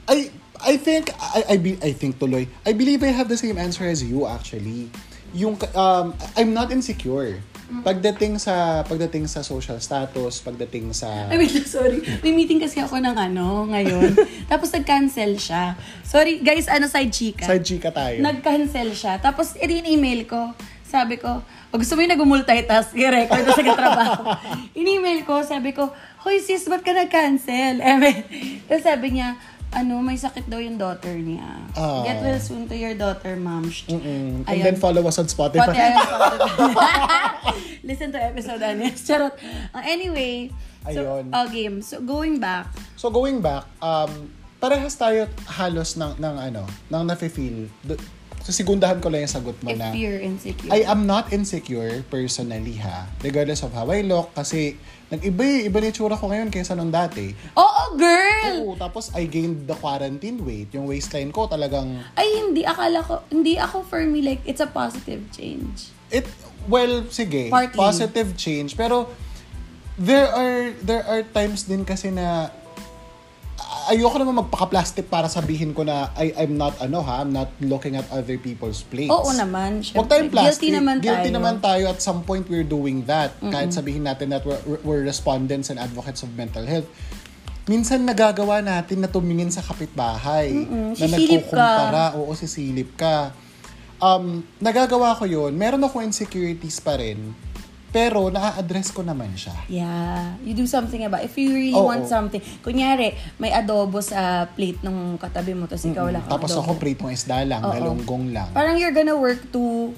[0.08, 0.32] I
[0.64, 2.48] I think I I, be, I think tuloy.
[2.64, 4.88] I believe I have the same answer as you actually.
[5.36, 7.38] Yung um I'm not insecure.
[7.64, 11.98] Pagdating sa pagdating sa social status, pagdating sa wait lang, sorry.
[12.20, 14.14] May meeting kasi ako ng ano, ngayon.
[14.52, 15.74] Tapos nag-cancel siya.
[16.04, 17.48] Sorry, guys, ano, side chika.
[17.48, 18.20] side chika tayo.
[18.20, 19.18] Nag-cancel siya.
[19.18, 20.52] Tapos, ito yung email ko.
[20.84, 21.42] Sabi ko,
[21.74, 24.30] o gusto mo yung nag-multitask, i-record sa trabaho.
[24.78, 25.90] In-email ko, sabi ko,
[26.22, 27.82] Hoy sis, ba't ka nag-cancel?
[27.82, 28.24] Eme.
[28.64, 29.36] Tapos sabi niya,
[29.74, 31.66] ano, may sakit daw yung daughter niya.
[31.74, 32.06] Ah.
[32.06, 33.66] Get well soon to your daughter, ma'am.
[33.66, 34.46] Mm-mm.
[34.46, 34.62] And Ayun.
[34.62, 35.74] then follow us on Spotify.
[35.74, 35.98] Ayun,
[37.88, 39.02] Listen to episode Anis.
[39.06, 39.34] Charot.
[39.74, 40.48] Uh, anyway,
[40.86, 41.34] so, Ayun.
[41.34, 41.82] oh, game.
[41.82, 42.70] So, going back.
[42.94, 44.32] So going back, um,
[44.62, 47.68] parehas tayo halos ng, ng ano, ng nafe-feel.
[48.44, 50.68] So sigundahan ko lang yung sagot mo If na you're insecure.
[50.68, 53.08] I am not insecure personally ha.
[53.24, 54.36] Regardless of how I look.
[54.36, 54.76] Kasi
[55.08, 55.72] nag-iba eh.
[55.72, 57.32] Iba na ko ngayon kaysa nung dati.
[57.56, 58.68] Oo, girl!
[58.68, 60.68] Oo, tapos I gained the quarantine weight.
[60.76, 62.68] Yung waistline ko talagang Ay, hindi.
[62.68, 65.88] Akala ko, hindi ako for me, like, it's a positive change.
[66.14, 66.26] it
[66.70, 67.74] well sige Partly.
[67.74, 69.10] positive change pero
[69.98, 72.50] there are there are times din kasi na
[73.86, 77.94] ayoko naman magpaka-plastic para sabihin ko na I, I'm not ano ha, I'm not looking
[77.94, 79.08] at other people's plates.
[79.08, 79.96] Oo naman, syempre.
[79.96, 80.60] Huwag tayong plastic.
[80.62, 81.36] Guilty naman Guilty tayo.
[81.36, 83.32] naman tayo at some point we're doing that.
[83.40, 86.88] Kahit sabihin natin that we're, we're respondents and advocates of mental health.
[87.64, 90.52] Minsan nagagawa natin na tumingin sa kapitbahay.
[90.52, 91.56] Na Sisilip ka.
[91.56, 92.04] nagkukumpara.
[92.14, 93.32] Oo, sisilip ka.
[93.96, 95.56] Um, nagagawa ko yun.
[95.56, 97.32] Meron akong insecurities pa rin.
[97.94, 99.54] Pero naa-address ko naman siya.
[99.70, 100.34] Yeah.
[100.42, 101.86] You do something about If you really Oo.
[101.86, 102.42] want something.
[102.58, 107.46] Kunyari, may adobo sa plate ng katabi mo, tapos ikaw lang Tapos ako pritong isda
[107.46, 107.70] lang, Oo.
[107.70, 108.50] galunggong lang.
[108.50, 109.94] Parang you're gonna work to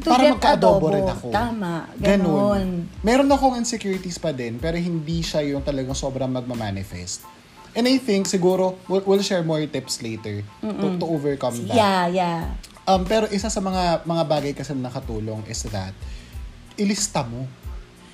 [0.00, 0.96] to para get magka-adobo adobo.
[0.96, 1.26] rin ako.
[1.28, 1.74] Tama.
[2.00, 2.24] Ganon.
[2.24, 2.68] Ganon.
[3.04, 7.20] Meron akong insecurities pa din, pero hindi siya yung talagang sobrang magmamanifest.
[7.76, 11.76] And I think, siguro, we'll, we'll share more tips later to, to overcome that.
[11.76, 12.40] Yeah, yeah.
[12.88, 15.92] Um, pero isa sa mga mga bagay kasi na nakatulong is that,
[16.76, 17.48] ilista mo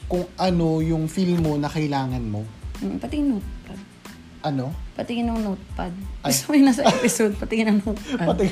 [0.06, 2.44] kung ano yung feel mo na kailangan mo.
[2.82, 3.80] Mm, patingin notepad.
[4.42, 4.74] Ano?
[4.98, 5.94] Patingin ng notepad.
[6.20, 6.34] Ay.
[6.34, 8.26] Gusto mo yung nasa episode, patingin ng notepad.
[8.34, 8.46] Pati.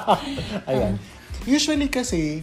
[0.70, 0.94] Ayan.
[1.44, 2.40] Usually kasi,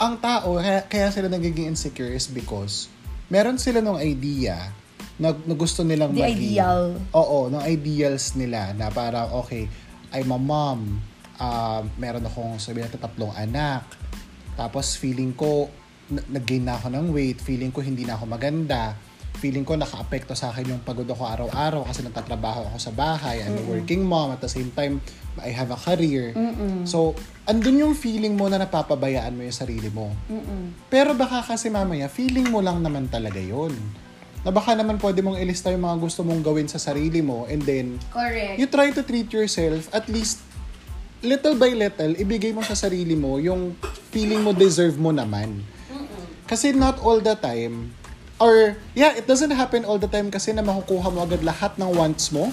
[0.00, 2.90] ang tao, kaya, kaya sila nagiging insecure is because
[3.30, 4.72] meron sila ng idea
[5.20, 6.36] na, na gusto nilang The maging.
[6.58, 6.82] ideal.
[7.14, 9.68] Oo, ng ideals nila na parang, okay,
[10.10, 10.98] I'm a mom.
[11.38, 13.86] Uh, meron akong sabihin natin tatlong anak.
[14.58, 15.70] Tapos feeling ko,
[16.28, 17.38] nag-gain na ako ng weight.
[17.40, 18.96] Feeling ko hindi na ako maganda.
[19.40, 23.40] Feeling ko naka-apekto sa akin yung pagod ako araw-araw kasi nagtatrabaho ako sa bahay.
[23.42, 24.30] I'm a working mom.
[24.30, 25.00] At the same time,
[25.40, 26.36] I have a career.
[26.84, 27.16] So,
[27.48, 30.12] andun yung feeling mo na napapabayaan mo yung sarili mo.
[30.92, 33.72] Pero baka kasi mamaya, feeling mo lang naman talaga yon
[34.44, 37.62] Na baka naman pwede mong ilista yung mga gusto mong gawin sa sarili mo and
[37.62, 38.58] then Correct.
[38.58, 40.42] you try to treat yourself at least
[41.22, 43.78] little by little, ibigay mo sa sarili mo yung
[44.10, 45.62] feeling mo deserve mo naman.
[46.52, 47.96] Kasi not all the time,
[48.36, 51.88] or yeah, it doesn't happen all the time kasi na makukuha mo agad lahat ng
[51.96, 52.52] wants mo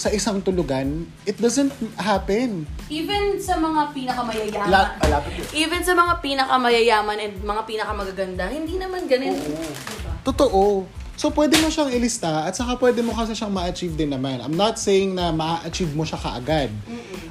[0.00, 1.04] sa isang tulugan.
[1.28, 2.64] It doesn't happen.
[2.88, 4.72] Even sa mga pinakamayayaman.
[4.72, 9.36] La- malapit even sa mga pinakamayayaman and mga pinakamagaganda, hindi naman ganun.
[9.36, 10.12] Diba?
[10.24, 10.88] Totoo.
[11.14, 14.42] So, pwede mo siyang ilista at saka pwede mo kasi siyang ma-achieve din naman.
[14.42, 16.74] I'm not saying na ma-achieve mo siya kaagad.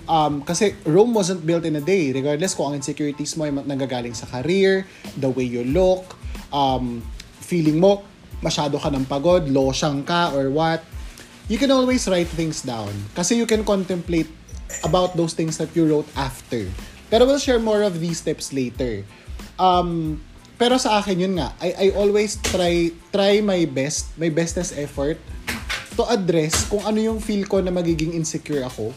[0.08, 2.12] Um, kasi Rome wasn't built in a day.
[2.16, 4.88] Regardless kung ang insecurities mo ay nanggagaling sa career,
[5.20, 6.16] the way you look,
[6.52, 7.04] um,
[7.44, 8.04] feeling mo
[8.44, 10.84] masyado ka ng pagod, losyang ka, or what.
[11.48, 12.92] You can always write things down.
[13.16, 14.28] Kasi you can contemplate
[14.84, 16.68] about those things that you wrote after.
[17.08, 19.08] Pero we'll share more of these tips later.
[19.56, 20.20] Um,
[20.56, 25.18] pero sa akin yun nga, I, I always try try my best, my bestest effort
[25.94, 28.94] to address kung ano yung feel ko na magiging insecure ako.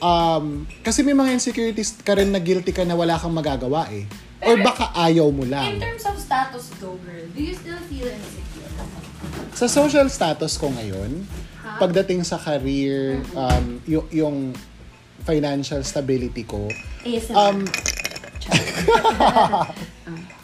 [0.00, 4.06] Um, kasi may mga insecurities ka rin na guilty ka na wala kang magagawa eh.
[4.40, 5.76] Or baka ayaw mo In lang.
[5.76, 8.72] terms of status though, girl, do you still feel insecure?
[9.52, 11.28] Sa social status ko ngayon,
[11.76, 14.36] pagdating sa career, um, yung, yung
[15.28, 16.72] financial stability ko,
[17.04, 17.36] ASMR.
[17.36, 17.58] um,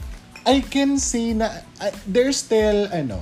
[0.47, 3.19] I can see na uh, there's still ano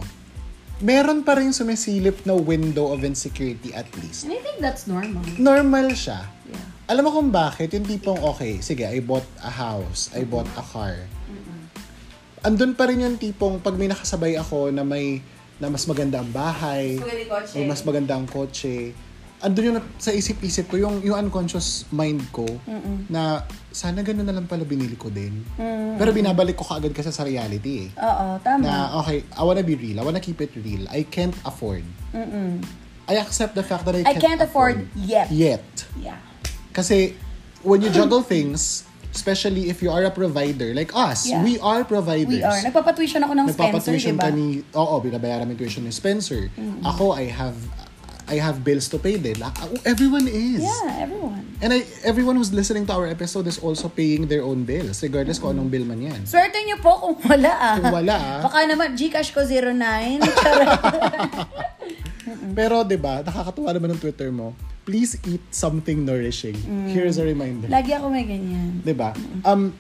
[0.85, 4.29] meron pa rin sumisilip na window of insecurity at least.
[4.29, 5.25] And I think that's normal.
[5.41, 6.29] Normal siya.
[6.45, 6.66] Yeah.
[6.93, 7.72] Alam mo kung bakit?
[7.72, 11.09] Yung tipong, okay, sige, I bought a house, I bought a car.
[12.45, 15.25] Andun pa rin yung tipong, pag may nakasabay ako na may,
[15.57, 17.01] na mas maganda ang bahay,
[17.57, 18.93] o mas maganda ang kotse,
[19.43, 22.47] andun yung sa isip-isip ko, yung, yung unconscious mind ko,
[23.09, 23.43] na
[23.74, 25.43] sana ganun na lang pala binili ko din.
[25.99, 27.89] Pero binabalik ko kaagad kasi sa reality eh.
[27.99, 28.62] Oo, tama.
[28.62, 30.87] Na, okay, I wanna be real, I wanna keep it real.
[30.89, 31.85] I can't afford.
[32.14, 32.62] Mm-mm.
[33.05, 35.28] I accept the fact that I I can't, can't afford yet.
[35.28, 35.64] Yet.
[36.01, 36.16] Yeah.
[36.72, 37.12] Kasi
[37.61, 41.45] when you juggle things, especially if you are a provider, like us, Yeah.
[41.45, 42.41] we are providers.
[42.41, 42.59] We are.
[42.64, 44.24] Nagpapatuition ako ng Spencer, Nagpapatuition diba?
[44.24, 46.49] ka ni, oo, binabayaran mo tuition ni Spencer.
[46.82, 47.55] Ako, I have
[48.25, 49.37] I have bills to pay din.
[49.37, 50.64] Like, oh, Everyone is.
[50.64, 51.45] Yeah, everyone.
[51.61, 55.39] And I, everyone who's listening to our episode is also paying their own bills, regardless
[55.39, 56.20] kung anong bill man yan.
[56.25, 57.77] Swerte niyo po kung wala ah.
[57.77, 58.41] Kung wala, ah.
[58.49, 60.25] Baka naman, Gcash ko 09.
[60.41, 60.72] Charot.
[62.57, 66.57] Pero, di ba, nakakatuwa naman ng Twitter mo, please eat something nourishing.
[66.93, 67.68] Here's a reminder.
[67.72, 68.85] Lagi ako may ganyan.
[68.85, 69.16] 'di ba?
[69.43, 69.72] Um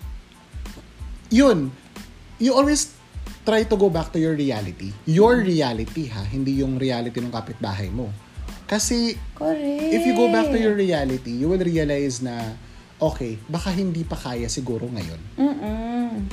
[1.28, 1.68] yun.
[2.40, 2.96] You always
[3.44, 4.90] try to go back to your reality.
[5.04, 8.08] Your reality ha, hindi yung reality ng kapitbahay mo.
[8.74, 9.94] Kasi Correct.
[9.94, 12.58] if you go back to your reality, you will realize na
[12.98, 15.20] okay, baka hindi pa kaya siguro ngayon.
[15.38, 16.26] Mm-mm.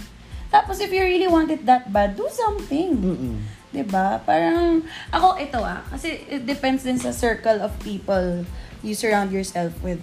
[0.49, 2.97] Tapos if you really want it that bad, do something.
[2.97, 3.37] Mm-mm.
[3.69, 4.17] 'Di ba?
[4.25, 4.81] Parang
[5.13, 8.41] ako ito ah, kasi it depends din sa circle of people
[8.81, 10.01] you surround yourself with.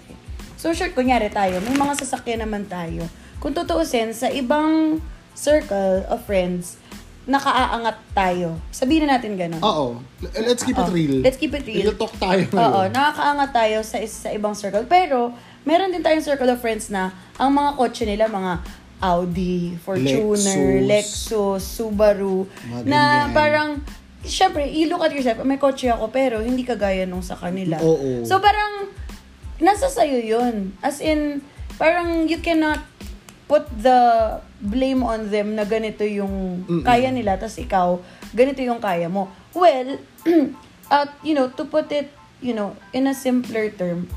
[0.55, 3.03] So sure, kunyari tayo, may mga sasakyan naman tayo.
[3.43, 4.99] Kung tutuusin, sa ibang
[5.35, 6.79] circle of friends,
[7.25, 8.57] nakaaangat tayo.
[8.69, 9.61] Sabihin na natin ganun.
[9.61, 9.99] Oo.
[10.39, 10.93] Let's keep it Oo.
[10.93, 11.15] real.
[11.19, 11.83] Let's keep it real.
[11.85, 12.89] Real talk tayo Oo, ngayon.
[12.91, 14.85] nakakaangat tayo sa, is- sa ibang circle.
[14.85, 18.53] Pero, meron din tayong circle of friends na ang mga kotse nila, mga
[18.99, 20.83] Audi, Fortuner, Lexus.
[20.83, 23.27] Lexus, Subaru, Mga na ganyan.
[23.31, 23.69] parang,
[24.21, 27.79] syempre, you look at yourself, may kotse ako, pero hindi kagaya nung sa kanila.
[27.79, 28.27] Oo.
[28.27, 28.91] So, parang,
[29.57, 30.75] nasa sayo yun.
[30.79, 31.39] As in,
[31.77, 32.83] parang you cannot
[33.47, 33.99] put the
[34.59, 36.83] blame on them na ganito yung Mm-mm.
[36.83, 37.99] kaya nila, tas ikaw,
[38.35, 39.31] ganito yung kaya mo.
[39.55, 39.97] Well,
[40.93, 42.11] uh, you know, to put it,
[42.43, 44.11] you know, in a simpler term,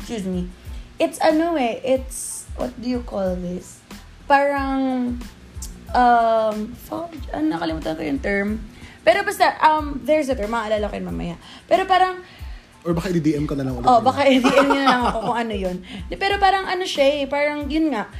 [0.00, 0.48] excuse me,
[0.96, 3.84] it's ano eh, it's, what do you call this?
[4.24, 5.20] Parang,
[5.92, 6.56] um,
[6.88, 8.48] fuck, ah, nakalimutan ko yung term.
[9.04, 11.36] Pero basta, um, there's a term, maalala ko yun mamaya.
[11.68, 12.24] Pero parang,
[12.84, 13.88] Or baka i-DM ka na lang ulit.
[13.88, 15.76] Oh, baka i-DM na lang ako kung ano yun.
[16.20, 18.12] Pero parang ano siya eh, parang yun nga,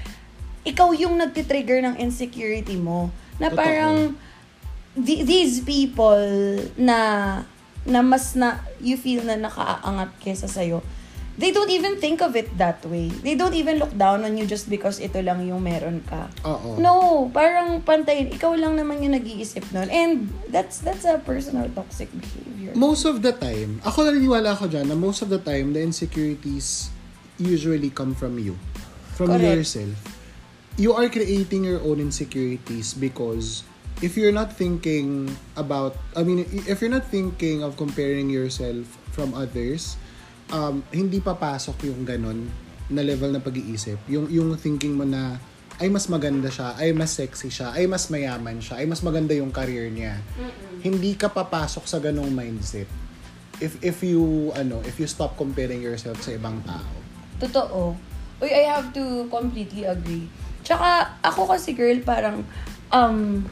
[0.65, 3.13] ikaw yung nagtitrigger ng insecurity mo.
[3.37, 3.61] Na Totoo.
[3.61, 3.97] parang,
[4.97, 6.25] the- these people
[6.81, 6.99] na,
[7.85, 10.81] na mas na, you feel na nakaaangat kesa sa'yo,
[11.37, 13.11] they don't even think of it that way.
[13.11, 16.31] They don't even look down on you just because ito lang yung meron ka.
[16.47, 16.79] Oo.
[16.79, 18.31] No, parang pantayin.
[18.31, 19.91] Ikaw lang naman yung nag-iisip nun.
[19.91, 22.73] And that's that's a personal toxic behavior.
[22.79, 26.89] Most of the time, ako naniniwala ako dyan na most of the time, the insecurities
[27.37, 28.55] usually come from you.
[29.19, 29.59] From Correct.
[29.59, 30.14] yourself.
[30.75, 33.63] You are creating your own insecurities because
[34.03, 38.83] if you're not thinking about, I mean, if you're not thinking of comparing yourself
[39.15, 39.95] from others,
[40.51, 42.51] um, hindi papasok yung ganon
[42.91, 44.03] na level na pag-iisip.
[44.11, 45.39] Yung, yung thinking mo na,
[45.79, 49.35] ay mas maganda siya, ay mas sexy siya, ay mas mayaman siya, ay mas maganda
[49.35, 50.19] yung career niya.
[50.83, 52.87] Hindi ka papasok sa ganong mindset.
[53.63, 56.95] If if you ano, if you stop comparing yourself sa ibang tao.
[57.39, 57.95] Totoo.
[58.43, 60.27] Uy, I have to completely agree.
[60.65, 62.49] Tsaka, ako kasi girl, parang,
[62.89, 63.45] um,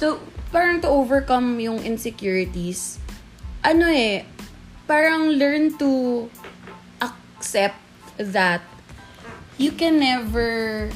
[0.00, 0.16] to,
[0.48, 2.98] parang to overcome yung insecurities,
[3.60, 4.24] ano eh,
[4.88, 6.28] parang learn to
[7.00, 7.76] accept
[8.16, 8.64] that
[9.60, 10.88] you can never,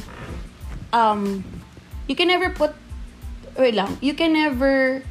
[0.93, 1.45] um,
[2.09, 2.72] you can never put,
[3.57, 5.05] wait lang, you can never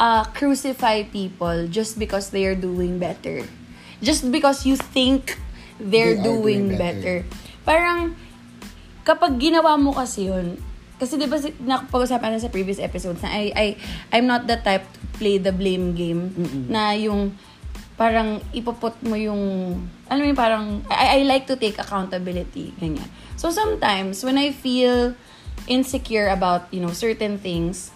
[0.00, 3.44] uh, crucify people just because they are doing better.
[4.00, 5.36] Just because you think
[5.76, 7.24] they're They doing, doing better.
[7.24, 7.36] better.
[7.68, 8.16] Parang,
[9.10, 10.54] kapag ginawa mo kasi yun,
[11.02, 13.66] kasi di ba si- napag-usapan na sa previous episodes na I, I,
[14.14, 16.30] I'm not the type to play the blame game
[16.70, 17.34] na yung
[17.98, 19.42] parang ipoput mo yung,
[20.06, 23.04] alam mo yung parang, I, I like to take accountability, ganyan.
[23.34, 25.18] So sometimes, when I feel
[25.66, 27.90] insecure about, you know, certain things,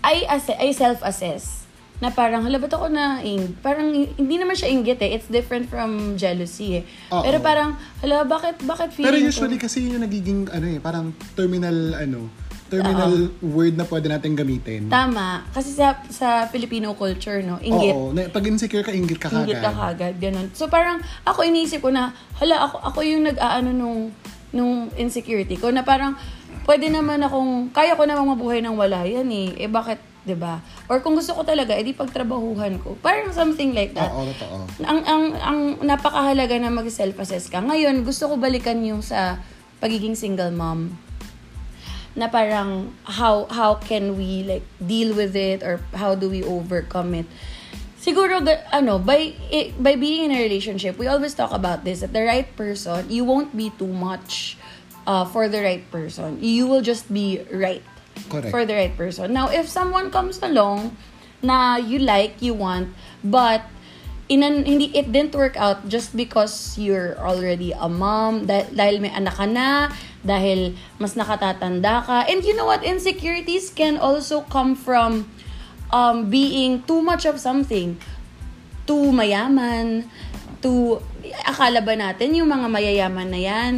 [0.00, 1.57] I, asse- I self-assess
[1.98, 5.18] na parang, hala, ba't ako na, ing parang, hindi naman siya inggit eh.
[5.18, 6.84] It's different from jealousy eh.
[7.10, 7.26] Oo.
[7.26, 10.78] Pero parang, hala, bakit, bakit feeling Pero ko- usually kasi yun yung nagiging ano eh,
[10.78, 12.30] parang terminal ano,
[12.68, 14.86] terminal word na pwede natin gamitin.
[14.86, 15.40] Tama.
[15.50, 17.56] Kasi sa sa Filipino culture, no?
[17.58, 17.96] Inggit.
[17.96, 19.96] Oo, na, pag insecure ka, inggit ka Inggit ka kagad.
[19.96, 20.14] kagad.
[20.20, 20.46] Ganun.
[20.52, 24.12] So parang, ako iniisip ko na, hala, ako, ako yung nag-aano nung,
[24.52, 25.72] nung insecurity ko.
[25.72, 26.12] Na parang,
[26.62, 29.64] pwede naman akong, kaya ko namang mabuhay ng wala yan eh.
[29.64, 29.96] Eh bakit,
[30.28, 30.60] 'di ba?
[30.92, 33.00] Or kung gusto ko talaga, edi pagtrabahuhan ko.
[33.00, 34.12] Parang something like that.
[34.12, 34.68] Oo, totoo.
[34.84, 37.64] Ang, ang, ang napakahalaga na mag-self-assess ka.
[37.64, 39.40] Ngayon, gusto ko balikan yung sa
[39.80, 41.00] pagiging single mom
[42.18, 47.14] na parang how how can we like deal with it or how do we overcome
[47.14, 47.30] it
[48.02, 48.42] siguro
[48.74, 52.24] ano by i- by being in a relationship we always talk about this that the
[52.26, 54.58] right person you won't be too much
[55.06, 57.86] uh, for the right person you will just be right
[58.26, 58.50] Correct.
[58.50, 59.32] for the right person.
[59.32, 60.96] Now if someone comes along
[61.42, 62.90] na you like you want
[63.22, 63.62] but
[64.28, 68.96] in an, hindi it didn't work out just because you're already a mom dahil, dahil
[69.00, 69.88] may anak ka na
[70.20, 72.28] dahil mas nakatatanda ka.
[72.28, 72.84] And you know what?
[72.84, 75.32] Insecurities can also come from
[75.90, 77.96] um, being too much of something.
[78.84, 80.08] Too mayaman
[80.60, 81.00] to
[81.32, 83.72] akala ba natin yung mga mayayaman na yan?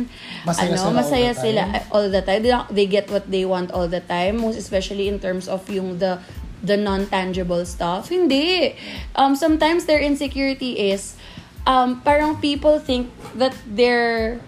[0.44, 1.44] Masaya ano sila all masaya the time?
[1.44, 2.40] sila all the time.
[2.72, 6.18] They, get what they want all the time most especially in terms of yung the
[6.60, 8.12] the non-tangible stuff.
[8.12, 8.76] Hindi.
[9.16, 11.16] Um sometimes their insecurity is
[11.64, 14.40] um parang people think that they're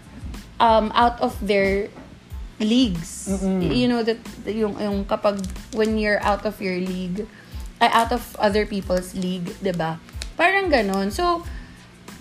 [0.60, 1.88] um out of their
[2.62, 3.28] leagues.
[3.42, 5.42] You know that yung yung kapag
[5.74, 7.26] when you're out of your league
[7.82, 9.98] ay out of other people's league 'di ba?
[10.38, 11.10] Parang ganon.
[11.10, 11.42] So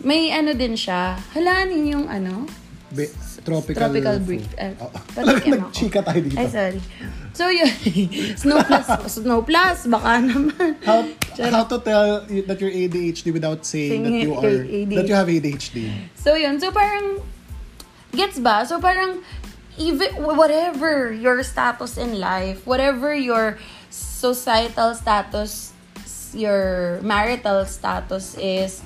[0.02, 2.46] may ano din siya halanin yung ano
[2.92, 3.08] Be-
[3.46, 4.46] tropical, tropical break.
[4.60, 5.48] Uh, ako.
[5.48, 6.38] Nag-chika tayo dito.
[6.38, 6.82] Ay, sorry.
[7.32, 7.72] So, yun.
[8.42, 8.88] Snow Plus.
[9.08, 9.88] Snow Plus.
[9.88, 10.76] Baka naman.
[10.84, 11.08] How,
[11.40, 14.96] how to tell you that you're ADHD without saying that Saying you you're are ADHD.
[15.00, 15.78] that you have ADHD?
[16.20, 16.60] So, yun.
[16.60, 17.24] So, parang,
[18.12, 18.68] gets ba?
[18.68, 19.24] So, parang,
[19.80, 23.58] even, whatever your status in life, whatever your
[23.90, 25.72] societal status,
[26.36, 28.84] your marital status is,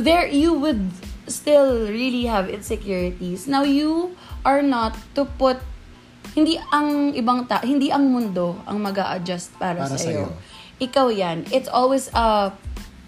[0.00, 0.92] there you would
[1.26, 3.46] still really have insecurities.
[3.46, 5.58] Now, you are not to put
[6.36, 10.28] hindi ang ibang ta hindi ang mundo ang mag adjust para, Para sa sa'yo.
[10.76, 11.48] Ikaw yan.
[11.48, 12.52] It's always a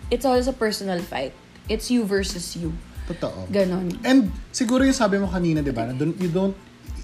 [0.09, 1.36] it's always a personal fight.
[1.68, 2.72] It's you versus you.
[3.09, 3.49] Totoo.
[3.53, 4.01] Ganon.
[4.05, 6.57] And siguro yung sabi mo kanina, di ba, you don't,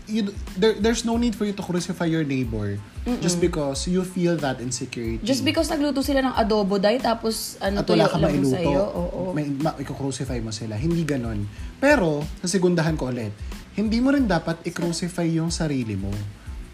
[0.06, 2.78] you, there, there's no need for you to crucify your neighbor
[3.20, 5.20] just because you feel that insecurity.
[5.20, 8.80] Just because nagluto sila ng adobo day tapos ano at wala ka mailuto, sa'yo.
[8.96, 9.20] Oo.
[9.36, 10.76] may, ma, i-crucify mo sila.
[10.76, 11.44] Hindi ganon.
[11.76, 13.32] Pero, sa segundahan ko ulit,
[13.76, 16.12] hindi mo rin dapat i-crucify yung sarili mo.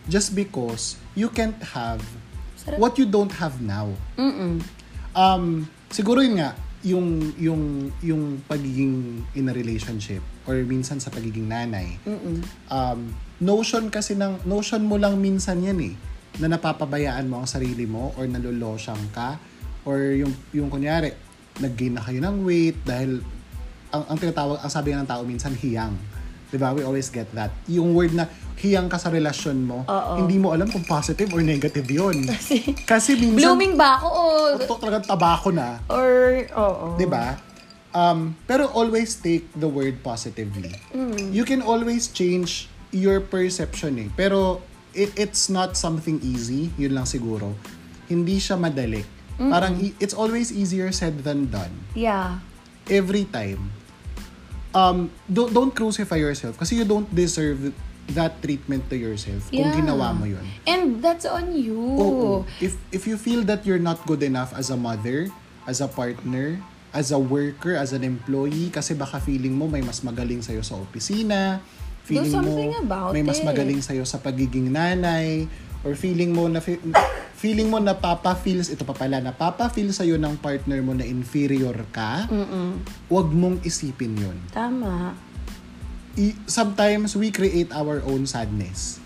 [0.07, 2.03] Just because you can't have
[2.59, 2.79] Sarap.
[2.79, 3.91] what you don't have now.
[4.15, 4.63] Mm-mm.
[5.15, 11.45] Um, siguro yun nga, yung, yung, yung pagiging in a relationship or minsan sa pagiging
[11.45, 12.01] nanay.
[12.73, 15.95] Um, notion kasi ng, notion mo lang minsan yan eh,
[16.41, 19.37] na napapabayaan mo ang sarili mo or nalulosyang ka
[19.85, 21.13] or yung, yung kunyari,
[21.61, 23.21] nag-gain na kayo ng weight dahil
[23.93, 25.93] ang, ang tinatawag, ang sabi ng tao minsan, hiyang.
[26.51, 27.55] 'Di ba We always get that.
[27.67, 28.27] Yung word na
[28.59, 30.21] hiyang ka sa relasyon mo, Oo.
[30.21, 32.27] hindi mo alam kung positive or negative yun.
[32.31, 34.23] Kasi, Kasi minsan, blooming ba ako o...
[34.59, 35.81] ito talagang tabako na.
[35.89, 36.87] Or, oo.
[36.99, 37.39] 'di ba?
[37.91, 40.71] Um, pero always take the word positively.
[41.31, 44.09] You can always change your perception eh.
[44.15, 44.63] Pero
[44.95, 47.55] it, it's not something easy, yun lang siguro.
[48.07, 49.03] Hindi siya madali.
[49.41, 51.73] Parang i- it's always easier said than done.
[51.97, 52.39] Yeah.
[52.87, 53.75] Every time.
[54.71, 57.75] Um, don't, don't crucify yourself kasi you don't deserve
[58.15, 59.75] that treatment to yourself kung Yeah.
[59.75, 60.43] ginawa mo yun.
[60.67, 61.79] And that's on you.
[61.79, 62.31] Oo.
[62.59, 65.31] If if you feel that you're not good enough as a mother,
[65.67, 66.59] as a partner,
[66.91, 70.75] as a worker, as an employee, kasi baka feeling mo may mas magaling sa'yo sa
[70.75, 71.63] opisina,
[72.03, 72.75] feeling mo
[73.15, 73.47] may mas it.
[73.47, 75.47] magaling sa'yo sa pagiging nanay,
[75.81, 76.81] or feeling mo na fe-
[77.35, 82.29] feeling mo napapa-feels, ito pa pala, napapa-feel sa'yo ng partner mo na inferior ka,
[83.09, 84.37] wag mong isipin yun.
[84.53, 85.17] Tama.
[86.19, 89.01] I- sometimes we create our own sadness.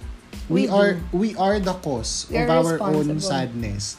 [0.51, 1.05] We, We are do.
[1.15, 3.97] we are the cause We of our own sadness.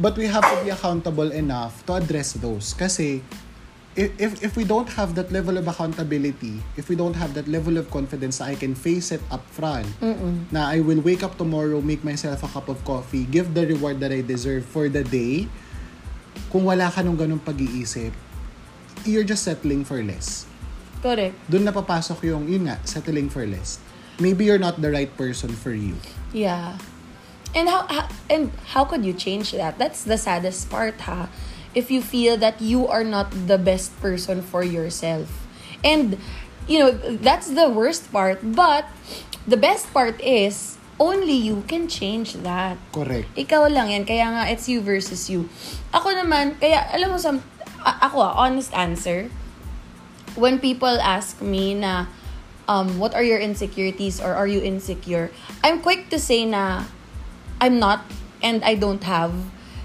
[0.00, 3.20] But we have to be accountable enough to address those kasi
[3.96, 7.48] if, if if we don't have that level of accountability, if we don't have that
[7.48, 9.86] level of confidence that I can face it up front,
[10.54, 13.98] na I will wake up tomorrow, make myself a cup of coffee, give the reward
[14.00, 15.50] that I deserve for the day,
[16.54, 18.14] kung wala ka nung ganung pag-iisip,
[19.06, 20.46] you're just settling for less
[21.00, 21.34] Correct.
[21.48, 23.80] doon na papasok yung, yun nga, settling for less.
[24.20, 25.96] Maybe you're not the right person for you.
[26.36, 26.76] Yeah.
[27.56, 29.80] And how, how and how could you change that?
[29.80, 31.32] That's the saddest part, ha?
[31.74, 35.30] If you feel that you are not the best person for yourself.
[35.84, 36.18] And
[36.66, 38.86] you know, that's the worst part, but
[39.46, 42.76] the best part is only you can change that.
[42.92, 43.26] Correct.
[43.34, 44.04] Ikaw lang yan.
[44.04, 45.48] Kaya nga, it's you versus you.
[45.96, 47.40] Ako naman, kaya, alam mo, some,
[47.80, 49.32] ako ah, honest answer,
[50.36, 52.06] when people ask me na,
[52.68, 55.32] um, what are your insecurities or are you insecure?
[55.64, 56.84] I'm quick to say na
[57.58, 58.04] I'm not
[58.44, 59.32] and I don't have.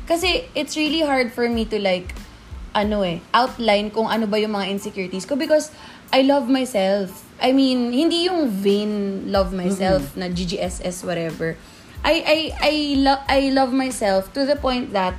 [0.05, 2.13] Kasi it's really hard for me to like,
[2.75, 5.71] ano eh, outline kung ano ba yung mga insecurities ko because
[6.11, 7.23] I love myself.
[7.41, 11.55] I mean, hindi yung vain love myself na GGSS whatever.
[12.05, 15.17] I I I love I love myself to the point that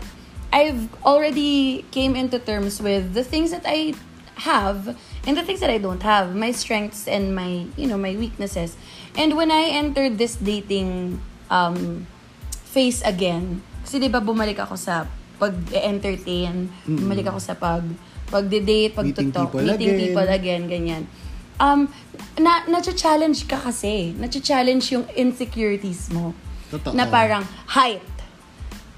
[0.54, 3.98] I've already came into terms with the things that I
[4.46, 4.94] have
[5.26, 8.76] and the things that I don't have, my strengths and my, you know, my weaknesses.
[9.16, 11.20] And when I entered this dating
[11.50, 12.06] um
[12.70, 13.66] phase again,
[13.96, 15.08] kasi 'di ba bumalik ako sa
[15.40, 17.80] pag-entertain, bumalik ako sa pag
[18.28, 20.02] pagde-date, Meeting pag-talk, people meeting again.
[20.04, 21.02] people again, ganyan.
[21.56, 21.88] Um,
[22.36, 24.12] na, na-challenge ka kasi.
[24.20, 26.36] Na-challenge yung insecurities mo.
[26.68, 26.92] Totoo.
[26.92, 28.04] Na parang, height.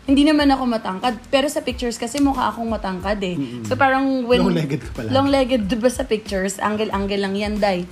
[0.09, 1.21] Hindi naman ako matangkad.
[1.31, 3.37] Pero sa pictures kasi mukha akong matangkad eh.
[3.69, 4.43] So parang when...
[4.43, 5.09] Long-legged ka pala.
[5.13, 6.59] Long-legged diba sa pictures?
[6.59, 7.85] Angle-angle lang yan, day.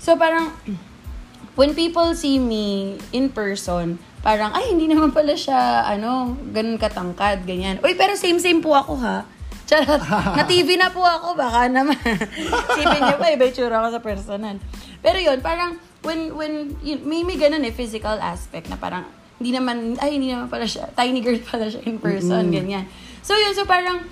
[0.00, 0.50] So parang,
[1.54, 7.44] when people see me in person, parang, ay, hindi naman pala siya, ano, ganun katangkad,
[7.48, 7.80] ganyan.
[7.80, 9.24] Uy, pero same-same po ako, ha?
[9.64, 10.02] Charot.
[10.36, 11.96] Na TV na po ako, baka naman.
[12.76, 14.56] Sipin niyo pa, iba yung tsura ko sa personal.
[15.00, 19.08] Pero yun, parang, when, when, yun, may, may ganun eh, physical aspect na parang,
[19.40, 22.84] hindi naman, ay, hindi naman pala siya, tiny girl pala siya in person, ganyan.
[23.24, 24.04] So yun, so parang,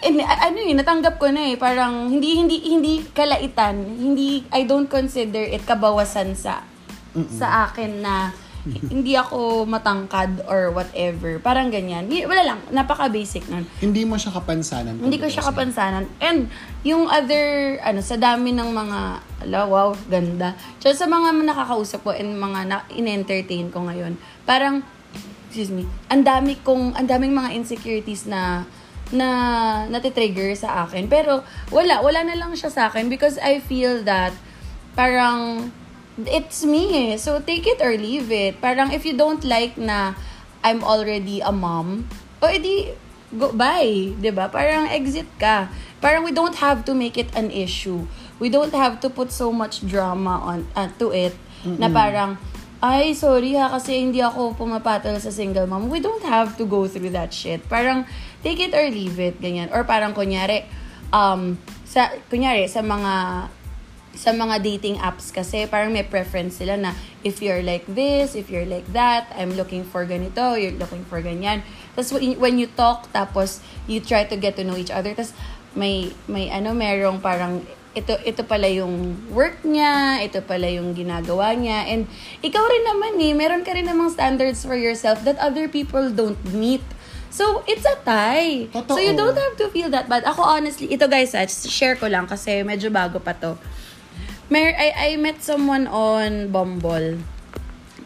[0.00, 1.60] And, ano yun, natanggap ko na eh.
[1.60, 4.00] Parang, hindi, hindi, hindi kalaitan.
[4.00, 6.64] Hindi, I don't consider it kabawasan sa,
[7.36, 8.32] sa akin na
[8.66, 11.40] hindi ako matangkad or whatever.
[11.40, 12.04] Parang ganyan.
[12.06, 13.64] Wala lang, napaka-basic nun.
[13.80, 15.00] Hindi mo siya kapansanan.
[15.00, 16.04] Hindi ko siya kapansanan.
[16.20, 16.52] And
[16.84, 18.98] yung other, ano, sa dami ng mga,
[19.48, 20.52] ala, wow, ganda.
[20.76, 24.84] Tsaka sa mga nakakausap ko and mga na, in-entertain ko ngayon, parang,
[25.48, 28.68] excuse me, ang dami kong, ang daming mga insecurities na,
[29.08, 29.28] na
[29.88, 31.08] natitrigger sa akin.
[31.08, 31.40] Pero,
[31.72, 34.36] wala, wala na lang siya sa akin because I feel that,
[34.92, 35.72] parang,
[36.26, 37.16] it's me eh.
[37.16, 38.60] So, take it or leave it.
[38.60, 40.14] Parang, if you don't like na
[40.64, 42.08] I'm already a mom,
[42.42, 42.92] o edi,
[43.32, 44.12] go, bye.
[44.18, 45.68] ba Parang exit ka.
[46.00, 48.04] Parang we don't have to make it an issue.
[48.40, 52.40] We don't have to put so much drama on uh, to it na parang,
[52.80, 55.92] ay, sorry ha, kasi hindi ako pumapatol sa single mom.
[55.92, 57.68] We don't have to go through that shit.
[57.68, 58.08] Parang,
[58.40, 59.68] take it or leave it, ganyan.
[59.68, 60.64] Or parang, kunyari,
[61.12, 63.12] um, sa, kunyari, sa mga
[64.14, 66.90] sa mga dating apps kasi parang may preference sila na
[67.22, 71.22] if you're like this, if you're like that, I'm looking for ganito, you're looking for
[71.22, 71.62] ganyan.
[71.94, 75.32] Tapos when, you talk, tapos you try to get to know each other, tapos
[75.78, 81.54] may, may ano, merong parang ito ito pala yung work niya, ito pala yung ginagawa
[81.58, 81.90] niya.
[81.90, 82.06] And
[82.42, 86.38] ikaw rin naman eh, meron ka rin namang standards for yourself that other people don't
[86.54, 86.82] meet.
[87.30, 88.66] So, it's a tie.
[88.74, 88.90] Totoo.
[88.90, 90.26] So, you don't have to feel that bad.
[90.26, 93.54] Ako, honestly, ito guys, ah, share ko lang kasi medyo bago pa to.
[94.50, 97.22] Mer I, I met someone on Bumble.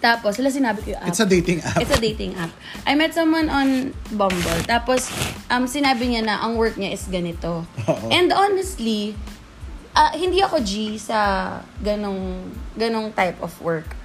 [0.05, 1.09] Tapos, sila sinabi ko yung app.
[1.09, 1.81] It's a dating app.
[1.81, 2.53] It's a dating app.
[2.85, 4.61] I met someone on Bumble.
[4.69, 5.09] Tapos,
[5.49, 7.65] um, sinabi niya na ang work niya is ganito.
[7.89, 8.07] Oo.
[8.13, 9.17] And honestly,
[9.97, 11.49] ah, hindi ako G sa
[11.81, 13.97] ganong, ganong type of work.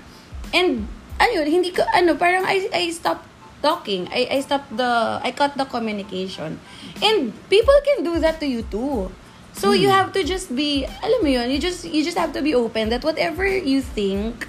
[0.56, 0.88] And,
[1.20, 3.28] ayun, hindi ko, ano, parang I, I stopped
[3.60, 4.08] talking.
[4.08, 6.64] I, I stopped the, I cut the communication.
[7.04, 9.12] And people can do that to you too.
[9.54, 12.42] So you have to just be, alam mo yun, you just, you just have to
[12.42, 14.48] be open that whatever you think,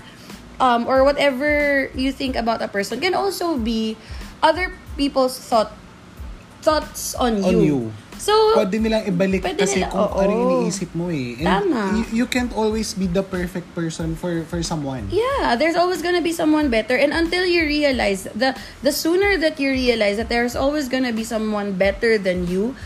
[0.61, 3.97] um, or whatever you think about a person can also be
[4.43, 5.73] other people's thought
[6.63, 7.63] thoughts on, On you.
[7.65, 7.81] you.
[8.21, 11.41] So, Pwede nilang ibalik Pwede kasi nila- kung ano iniisip mo eh.
[11.41, 11.83] And Tama.
[11.97, 15.09] You, you can't always be the perfect person for for someone.
[15.09, 17.01] yeah, there's always gonna be someone better.
[17.01, 18.53] And until you realize, the
[18.85, 22.77] the sooner that you realize that there's always gonna be someone better than you,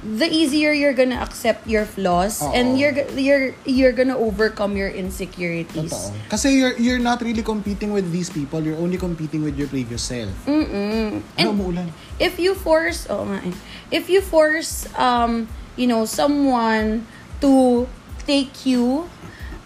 [0.00, 2.52] the easier you're gonna accept your flaws Oo.
[2.56, 5.92] and you're you're you're gonna overcome your insecurities.
[5.92, 6.16] Totoo.
[6.32, 8.64] Kasi you're you're not really competing with these people.
[8.64, 10.32] You're only competing with your previous self.
[10.48, 11.20] Mm-mm.
[11.20, 11.88] Ano, And umuulan?
[12.16, 13.54] if you force oh nga eh.
[13.88, 17.04] if you force um you know someone
[17.40, 17.84] to
[18.28, 19.08] take you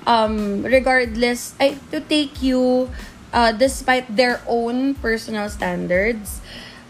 [0.07, 2.87] um regardless ay to take you
[3.35, 6.39] uh, despite their own personal standards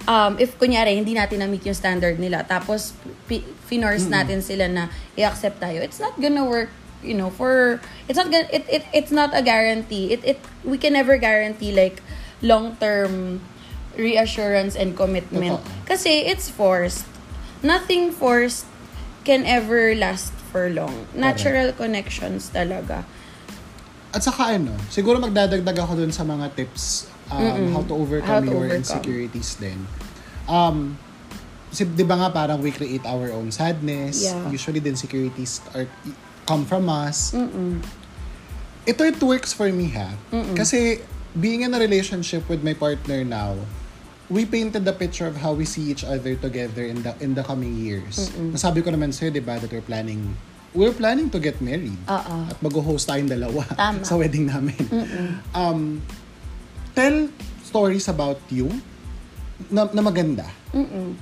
[0.05, 2.93] um if kunyari hindi natin na-meet yung standard nila tapos
[3.29, 6.69] pi- finorce natin sila na i-accept tayo it's not gonna work
[7.05, 7.79] you know for
[8.09, 10.17] it's not gonna it, it it's not a guarantee.
[10.17, 12.01] It it we can never guarantee like
[12.41, 13.45] long term
[13.95, 15.61] reassurance and commitment.
[15.87, 17.07] Kasi it's forced.
[17.63, 18.67] Nothing forced
[19.23, 21.07] can ever last for long.
[21.15, 23.05] Natural connections talaga.
[24.15, 28.41] At saka ano, siguro magdadagdag ako dun sa mga tips um, how to overcome How
[28.41, 28.81] to your overcome.
[28.81, 29.87] insecurities din.
[30.45, 30.99] Um,
[31.71, 34.23] kasi di ba nga parang we create our own sadness.
[34.23, 34.47] Yeah.
[34.51, 35.89] Usually the insecurities are
[36.45, 37.33] come from us.
[38.85, 40.13] ito it works for me ha.
[40.55, 41.01] Kasi
[41.35, 43.57] being in a relationship with my partner now,
[44.31, 47.43] we painted the picture of how we see each other together in the in the
[47.43, 48.31] coming years.
[48.39, 50.37] Nasabi ko naman sa'yo, di ba, that we're planning
[50.75, 51.97] we're planning to get married.
[52.07, 52.37] Oo.
[52.51, 54.03] At mag-host tayong dalawa Tama.
[54.09, 54.79] sa wedding namin.
[55.55, 56.03] Um,
[56.95, 57.29] tell
[57.67, 58.71] stories about you
[59.71, 60.47] na, na maganda.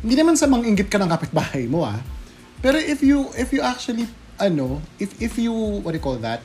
[0.01, 2.01] Hindi naman sa manginggit ka ng kapitbahay mo ah.
[2.63, 4.07] Pero if you if you actually
[4.39, 5.53] ano, if if you
[5.83, 6.41] what do you call that?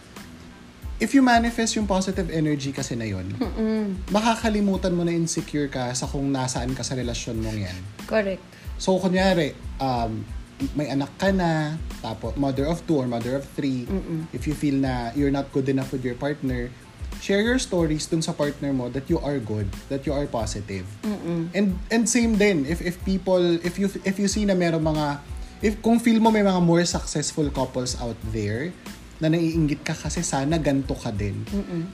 [0.97, 3.29] If you manifest yung positive energy kasi na yun,
[4.09, 7.81] makakalimutan mo na insecure ka sa kung nasaan ka sa relasyon mong yan.
[8.09, 8.41] Correct.
[8.81, 10.25] So, kunyari, um,
[10.73, 13.85] may anak ka na, tapos mother of two or mother of three,
[14.33, 16.73] if you feel na you're not good enough with your partner,
[17.21, 20.85] share your stories dun sa partner mo that you are good, that you are positive.
[21.53, 25.19] And and same din, if if people, if you if you see na meron mga,
[25.61, 28.71] if kung feel mo may mga more successful couples out there,
[29.17, 31.41] na naiinggit ka kasi sana ganto ka din.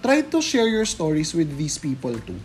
[0.04, 2.40] Try to share your stories with these people too.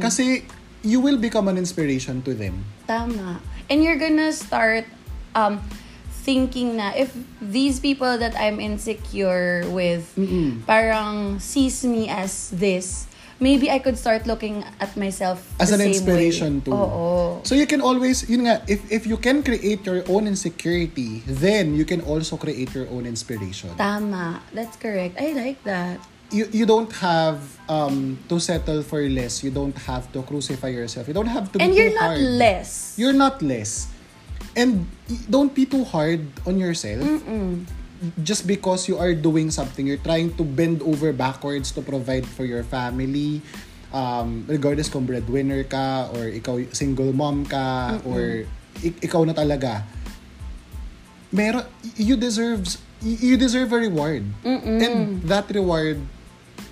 [0.00, 0.44] Kasi
[0.84, 2.64] you will become an inspiration to them.
[2.86, 3.40] Tama.
[3.72, 4.84] And you're gonna start
[5.34, 5.60] um,
[6.28, 7.08] thinking na if
[7.40, 10.12] these people that I'm insecure with
[10.68, 13.08] parang sees me as this,
[13.40, 16.68] maybe I could start looking at myself as an inspiration way.
[16.68, 16.76] too.
[16.76, 17.40] Oo.
[17.48, 21.72] So you can always, yun nga, if, if you can create your own insecurity, then
[21.72, 23.72] you can also create your own inspiration.
[23.80, 24.44] Tama.
[24.52, 25.16] That's correct.
[25.16, 25.96] I like that.
[26.28, 27.40] You, you don't have
[27.72, 29.40] um, to settle for less.
[29.40, 31.08] You don't have to crucify yourself.
[31.08, 32.20] You don't have to be And you're not hard.
[32.20, 33.00] less.
[33.00, 33.88] You're not less.
[34.56, 34.86] And
[35.28, 37.04] don't be too hard on yourself.
[38.22, 42.44] Just because you are doing something, you're trying to bend over backwards to provide for
[42.46, 43.42] your family.
[43.88, 48.44] Um, regardless kung breadwinner ka or ikaw single mom ka or
[48.84, 49.82] ik- ikaw na talaga.
[51.32, 51.64] Meron
[51.96, 54.28] you deserves you deserve a reward.
[54.84, 55.98] And that reward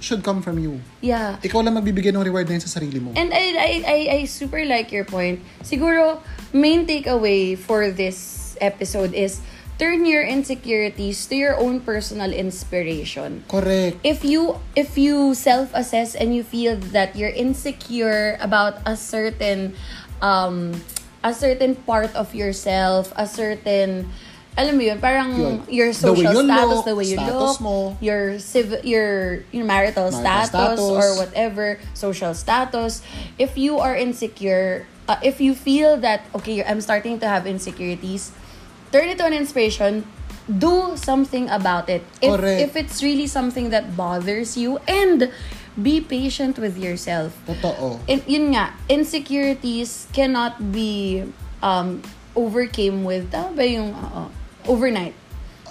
[0.00, 0.80] should come from you.
[1.00, 1.38] Yeah.
[1.42, 3.12] Ikaw lang magbibigay ng reward na yun sa sarili mo.
[3.16, 5.40] And I, I, I, I super like your point.
[5.62, 6.20] Siguro,
[6.52, 9.40] main takeaway for this episode is
[9.78, 13.44] turn your insecurities to your own personal inspiration.
[13.48, 14.00] Correct.
[14.02, 19.76] If you if you self-assess and you feel that you're insecure about a certain
[20.24, 20.72] um
[21.20, 24.08] a certain part of yourself, a certain
[24.56, 25.54] alam mo yun, parang Yun.
[25.68, 27.92] your The social you status, look, the way you look, mo.
[28.00, 30.80] your civ- your your marital, Marital status, status.
[30.80, 33.04] or whatever social status
[33.36, 38.32] if you are insecure uh, if you feel that okay i'm starting to have insecurities
[38.90, 40.08] turn it to an inspiration
[40.48, 42.60] do something about it if, Correct.
[42.62, 45.28] if it's really something that bothers you and
[45.76, 48.00] be patient with yourself Totoo.
[48.08, 51.24] in, yun nga, insecurities cannot be
[51.62, 52.00] um,
[52.36, 54.28] overcame with, tama ba yung, oo,
[54.68, 55.14] overnight.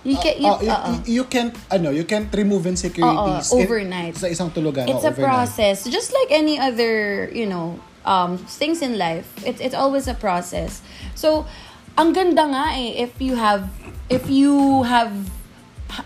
[0.05, 0.91] You can, you, Oh, you, oo.
[1.09, 4.13] you can't ano, you can't remove insecurities Oo, in- overnight.
[4.13, 4.85] sa isang tulugan.
[4.85, 5.81] it's oh, a process.
[5.89, 9.25] Just like any other, you know, um, things in life.
[9.41, 10.85] It's, it's always a process.
[11.17, 11.49] So,
[11.97, 13.65] ang ganda nga eh, if you have,
[14.07, 15.11] if you have,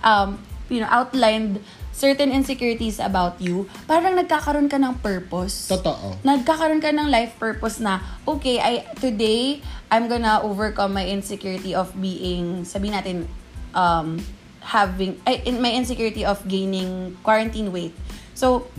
[0.04, 0.40] um,
[0.72, 1.60] you know, outlined
[1.92, 5.68] certain insecurities about you, parang nagkakaroon ka ng purpose.
[5.68, 6.16] Totoo.
[6.24, 9.60] nagkakaroon ka ng life purpose na, okay, I, today,
[9.92, 13.26] I'm gonna overcome my insecurity of being, sabi natin,
[13.74, 14.22] um,
[14.62, 17.94] having, ay, in my insecurity of gaining quarantine weight.
[18.38, 18.70] So,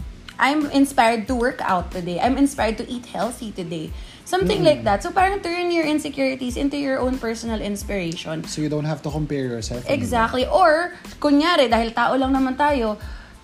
[0.40, 2.16] I'm inspired to work out today.
[2.16, 3.92] I'm inspired to eat healthy today.
[4.24, 5.02] Something like that.
[5.02, 8.46] So, parang turn your insecurities into your own personal inspiration.
[8.46, 9.84] So you don't have to compare yourself.
[9.84, 9.98] anymore.
[10.00, 10.46] Exactly.
[10.46, 12.96] Or, kunyari, dahil tao lang naman tayo,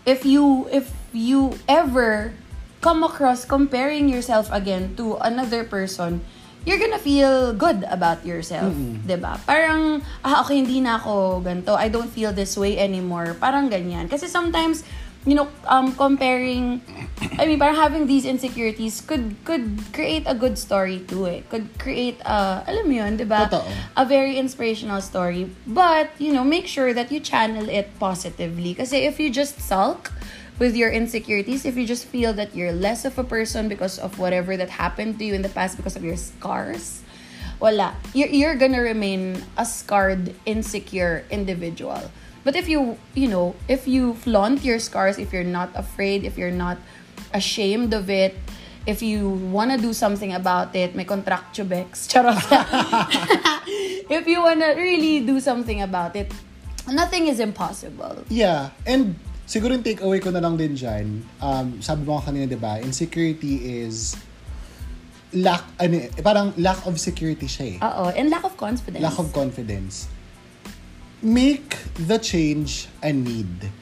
[0.06, 2.32] if you, if you ever
[2.80, 6.22] come across comparing yourself again to another person,
[6.66, 8.74] you're gonna feel good about yourself.
[8.74, 9.38] 'di ba?
[9.46, 11.72] Parang, ah, okay, hindi na ako ganito.
[11.78, 13.38] I don't feel this way anymore.
[13.38, 14.10] Parang ganyan.
[14.10, 14.82] Kasi sometimes,
[15.22, 16.82] you know, um, comparing,
[17.38, 21.46] I mean, parang having these insecurities could could create a good story too eh.
[21.46, 23.46] Could create, a, alam mo yun, di ba?
[23.46, 23.62] Totoo.
[23.94, 25.46] a very inspirational story.
[25.70, 28.74] But, you know, make sure that you channel it positively.
[28.74, 30.10] Kasi if you just sulk
[30.58, 34.18] with your insecurities, if you just feel that you're less of a person because of
[34.18, 37.02] whatever that happened to you in the past because of your scars,
[37.60, 37.94] wala.
[38.14, 42.10] You're, you're gonna remain a scarred, insecure individual.
[42.44, 46.38] But if you, you know, if you flaunt your scars, if you're not afraid, if
[46.38, 46.78] you're not
[47.34, 48.36] ashamed of it,
[48.86, 52.38] if you wanna do something about it, may contractubex, charot.
[54.08, 56.32] if you wanna really do something about it,
[56.88, 58.24] nothing is impossible.
[58.28, 58.70] Yeah.
[58.86, 62.82] And siguro yung takeaway ko na lang din dyan, um, sabi mo kanina, di ba,
[62.82, 64.18] insecurity is
[65.32, 67.76] lack, ano, eh, parang lack of security siya eh.
[67.80, 69.02] Oo, and lack of confidence.
[69.02, 70.10] lack of confidence.
[71.22, 73.72] Make the change a need.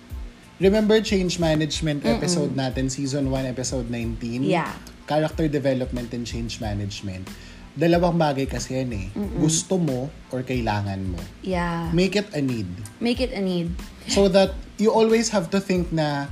[0.63, 4.47] remember change management episode natin, season 1, episode 19?
[4.47, 4.71] Yeah.
[5.07, 7.27] Character development and change management.
[7.75, 9.07] Dalawang bagay kasi yan eh.
[9.43, 11.19] Gusto mo or kailangan mo.
[11.43, 11.91] Yeah.
[11.91, 12.71] Make it a need.
[13.03, 13.75] Make it a need.
[14.09, 16.27] So that you always have to think na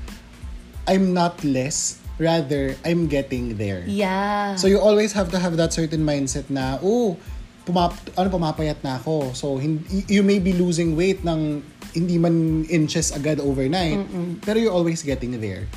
[0.84, 3.84] I'm not less, rather I'm getting there.
[3.86, 4.56] Yeah.
[4.56, 7.16] So you always have to have that certain mindset na, oh,
[7.62, 9.32] pumap ano pumapayat na ako.
[9.32, 11.62] So hindi, you may be losing weight ng
[11.92, 14.00] hindi man inches agad overnight,
[14.42, 15.68] pero you're always getting there.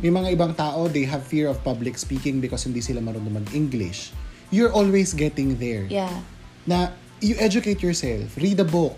[0.00, 4.14] May mga ibang tao, they have fear of public speaking because hindi sila marunong mag-English.
[4.54, 5.84] You're always getting there.
[5.90, 6.22] yeah.
[6.64, 8.92] Na you educate yourself, read a book,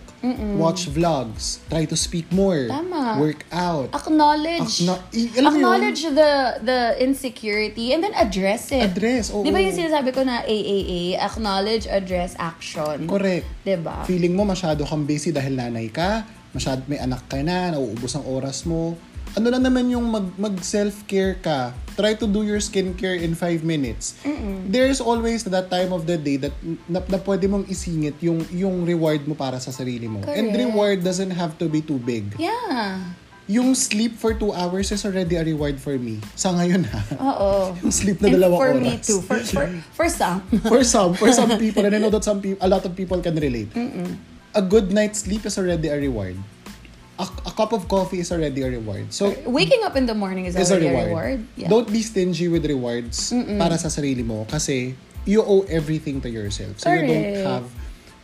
[0.58, 3.16] watch vlogs, try to speak more, Tama.
[3.22, 3.94] work out.
[3.94, 4.82] Acknowledge.
[4.82, 5.62] Acknow- i- alam mo yun?
[5.62, 8.82] acknowledge the the insecurity and then address it.
[8.82, 9.46] Address, oo.
[9.46, 11.14] Di ba yung sinasabi ko na AAA?
[11.14, 13.06] Acknowledge, address, action.
[13.06, 13.46] Correct.
[13.62, 14.02] Di ba?
[14.02, 18.26] feeling mo masyado kang busy dahil nanay ka, masyado may anak ka na, nauubos ang
[18.26, 18.98] oras mo.
[19.36, 21.76] Ano na naman yung mag, mag self-care ka?
[21.92, 24.16] Try to do your skincare in 5 minutes.
[24.64, 26.56] There's always that time of the day that
[26.88, 30.24] na, na pwede mong isingit yung, yung reward mo para sa sarili mo.
[30.24, 30.56] And Correct.
[30.56, 32.32] reward doesn't have to be too big.
[32.40, 33.12] Yeah.
[33.44, 36.16] Yung sleep for 2 hours is already a reward for me.
[36.32, 37.00] Sa ngayon ha.
[37.20, 37.76] Oo.
[37.84, 38.80] Yung sleep na And dalawang for oras.
[38.80, 39.20] me too.
[39.20, 40.40] For, for, for some.
[40.72, 43.20] for some, for some people, and I know that some people, a lot of people
[43.20, 43.68] can relate.
[44.56, 46.40] A good night's sleep is already a reward.
[47.16, 49.08] A, a cup of coffee is already a reward.
[49.08, 51.04] So, Waking up in the morning is is a already reward.
[51.04, 51.40] a reward.
[51.56, 51.68] Yeah.
[51.72, 54.92] Don't be stingy with rewards para sa sarili mo kasi
[55.24, 56.76] you owe everything to yourself.
[56.78, 57.46] So, you don't Correct.
[57.48, 57.66] have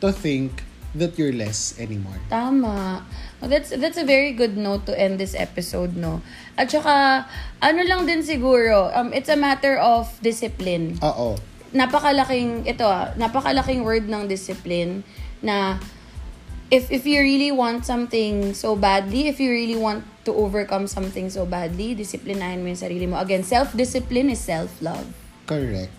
[0.04, 0.60] to think
[0.92, 2.20] that you're less anymore.
[2.28, 3.00] Tama.
[3.40, 6.20] Well, that's that's a very good note to end this episode, no?
[6.60, 7.24] At saka,
[7.64, 11.00] ano lang din siguro, um, it's a matter of discipline.
[11.00, 11.40] Oo.
[11.72, 15.00] napakalaking ito ah, napakalaking word ng discipline
[15.40, 15.80] na
[16.72, 21.28] if if you really want something so badly, if you really want to overcome something
[21.28, 23.20] so badly, disiplinahin mo yung sarili mo.
[23.20, 25.04] Again, self-discipline is self-love.
[25.44, 25.92] Correct.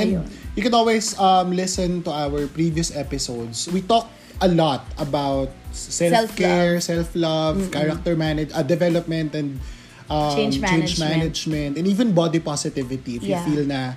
[0.00, 0.26] And Ayun.
[0.56, 3.68] you can always um, listen to our previous episodes.
[3.68, 4.08] We talk
[4.40, 9.60] a lot about self-care, self-love, character manage, uh, development, and
[10.08, 11.10] um, Change management.
[11.20, 13.20] management, and even body positivity.
[13.20, 13.44] If Yeah.
[13.44, 13.94] you feel na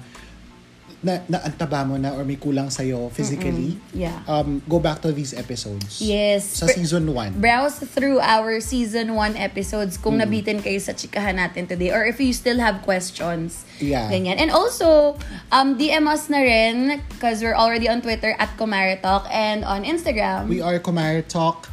[0.97, 4.17] na, na antaba mo na or may kulang sa'yo physically, Yeah.
[4.25, 6.01] um, go back to these episodes.
[6.01, 6.57] Yes.
[6.57, 7.37] Sa season 1.
[7.37, 10.01] Browse through our season 1 episodes Mm.
[10.01, 13.61] kung nabitin kayo sa chikahan natin today or if you still have questions.
[13.77, 14.09] Yeah.
[14.09, 14.41] Ganyan.
[14.41, 15.21] And also,
[15.53, 20.49] um, DM us na rin because we're already on Twitter at Kumaritalk and on Instagram.
[20.49, 21.69] We are Kumare Talk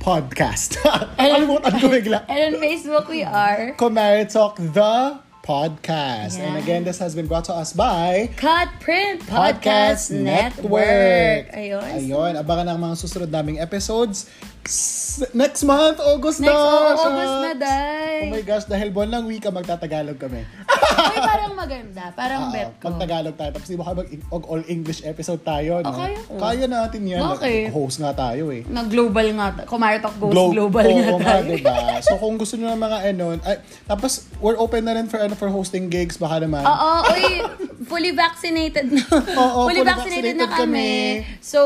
[0.00, 0.80] Podcast.
[1.20, 2.24] Alimutan ko bigla.
[2.26, 6.38] and on Facebook, we are Kumare Talk The Podcast.
[6.38, 6.62] And Yeah.
[6.62, 11.50] again, this has been brought to us by Cut Print Podcast Podcast, Network.
[11.50, 11.82] Ayun.
[11.98, 14.30] Ayun, abangan ang mga susunod naming episodes
[15.32, 16.54] next month, August Next na.
[16.54, 17.04] oh, siya.
[17.04, 18.18] August na, day.
[18.22, 20.46] Oh my gosh, dahil buwan ng wika, magtatagalog kami.
[21.02, 22.04] Uy, parang maganda.
[22.14, 22.86] Parang Oo, bet ko.
[22.88, 23.50] Magtagalog tayo.
[23.50, 24.06] Tapos di ba mag
[24.46, 25.90] all English episode tayo, no?
[25.90, 26.32] Ah, kaya ko.
[26.38, 27.22] Kaya natin yan.
[27.24, 27.74] Bakit?
[27.74, 28.62] Host nga tayo eh.
[28.64, 29.46] Na-global nga.
[29.66, 31.50] Kumaritalk goes Glo- global Oo nga tayo.
[31.50, 31.74] diba?
[32.00, 35.34] So kung gusto nyo ng mga ano, ay, tapos we're open na rin for ano
[35.34, 36.62] for hosting gigs baka naman.
[36.62, 37.24] Oo, uy,
[37.82, 39.02] fully vaccinated na.
[39.42, 40.88] Oo, fully, fully vaccinated, na vaccinated kami.
[41.24, 41.40] kami.
[41.40, 41.58] So,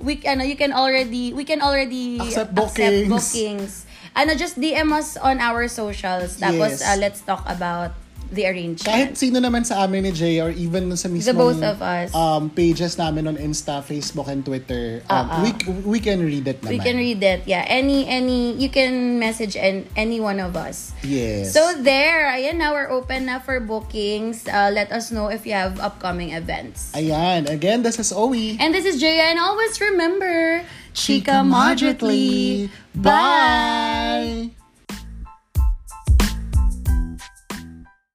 [0.00, 3.08] we ano, you can already we can already Accept bookings.
[3.10, 3.72] bookings.
[4.14, 6.38] Ano, just DM us on our socials.
[6.38, 6.86] Tapos Yes.
[6.86, 7.94] uh, let's talk about
[8.28, 8.84] the arrangement.
[8.84, 12.12] Kahit sino naman sa amin ni Jay or even sa mismong both of us.
[12.12, 15.50] um, pages namin on Insta, Facebook, and Twitter, um, we,
[15.96, 16.68] we can read it naman.
[16.68, 17.48] we can read it.
[17.48, 20.92] Yeah, any any you can message an, any one of us.
[21.00, 21.56] Yes.
[21.56, 24.44] So there, ayan now we're open na for bookings.
[24.44, 26.92] Uh, let us know if you have upcoming events.
[26.92, 27.48] Ayan.
[27.48, 28.60] Again, this is Owie.
[28.60, 30.60] And this is Jaya, and always remember,
[30.98, 32.68] Chika moderately.
[32.92, 34.50] Bye!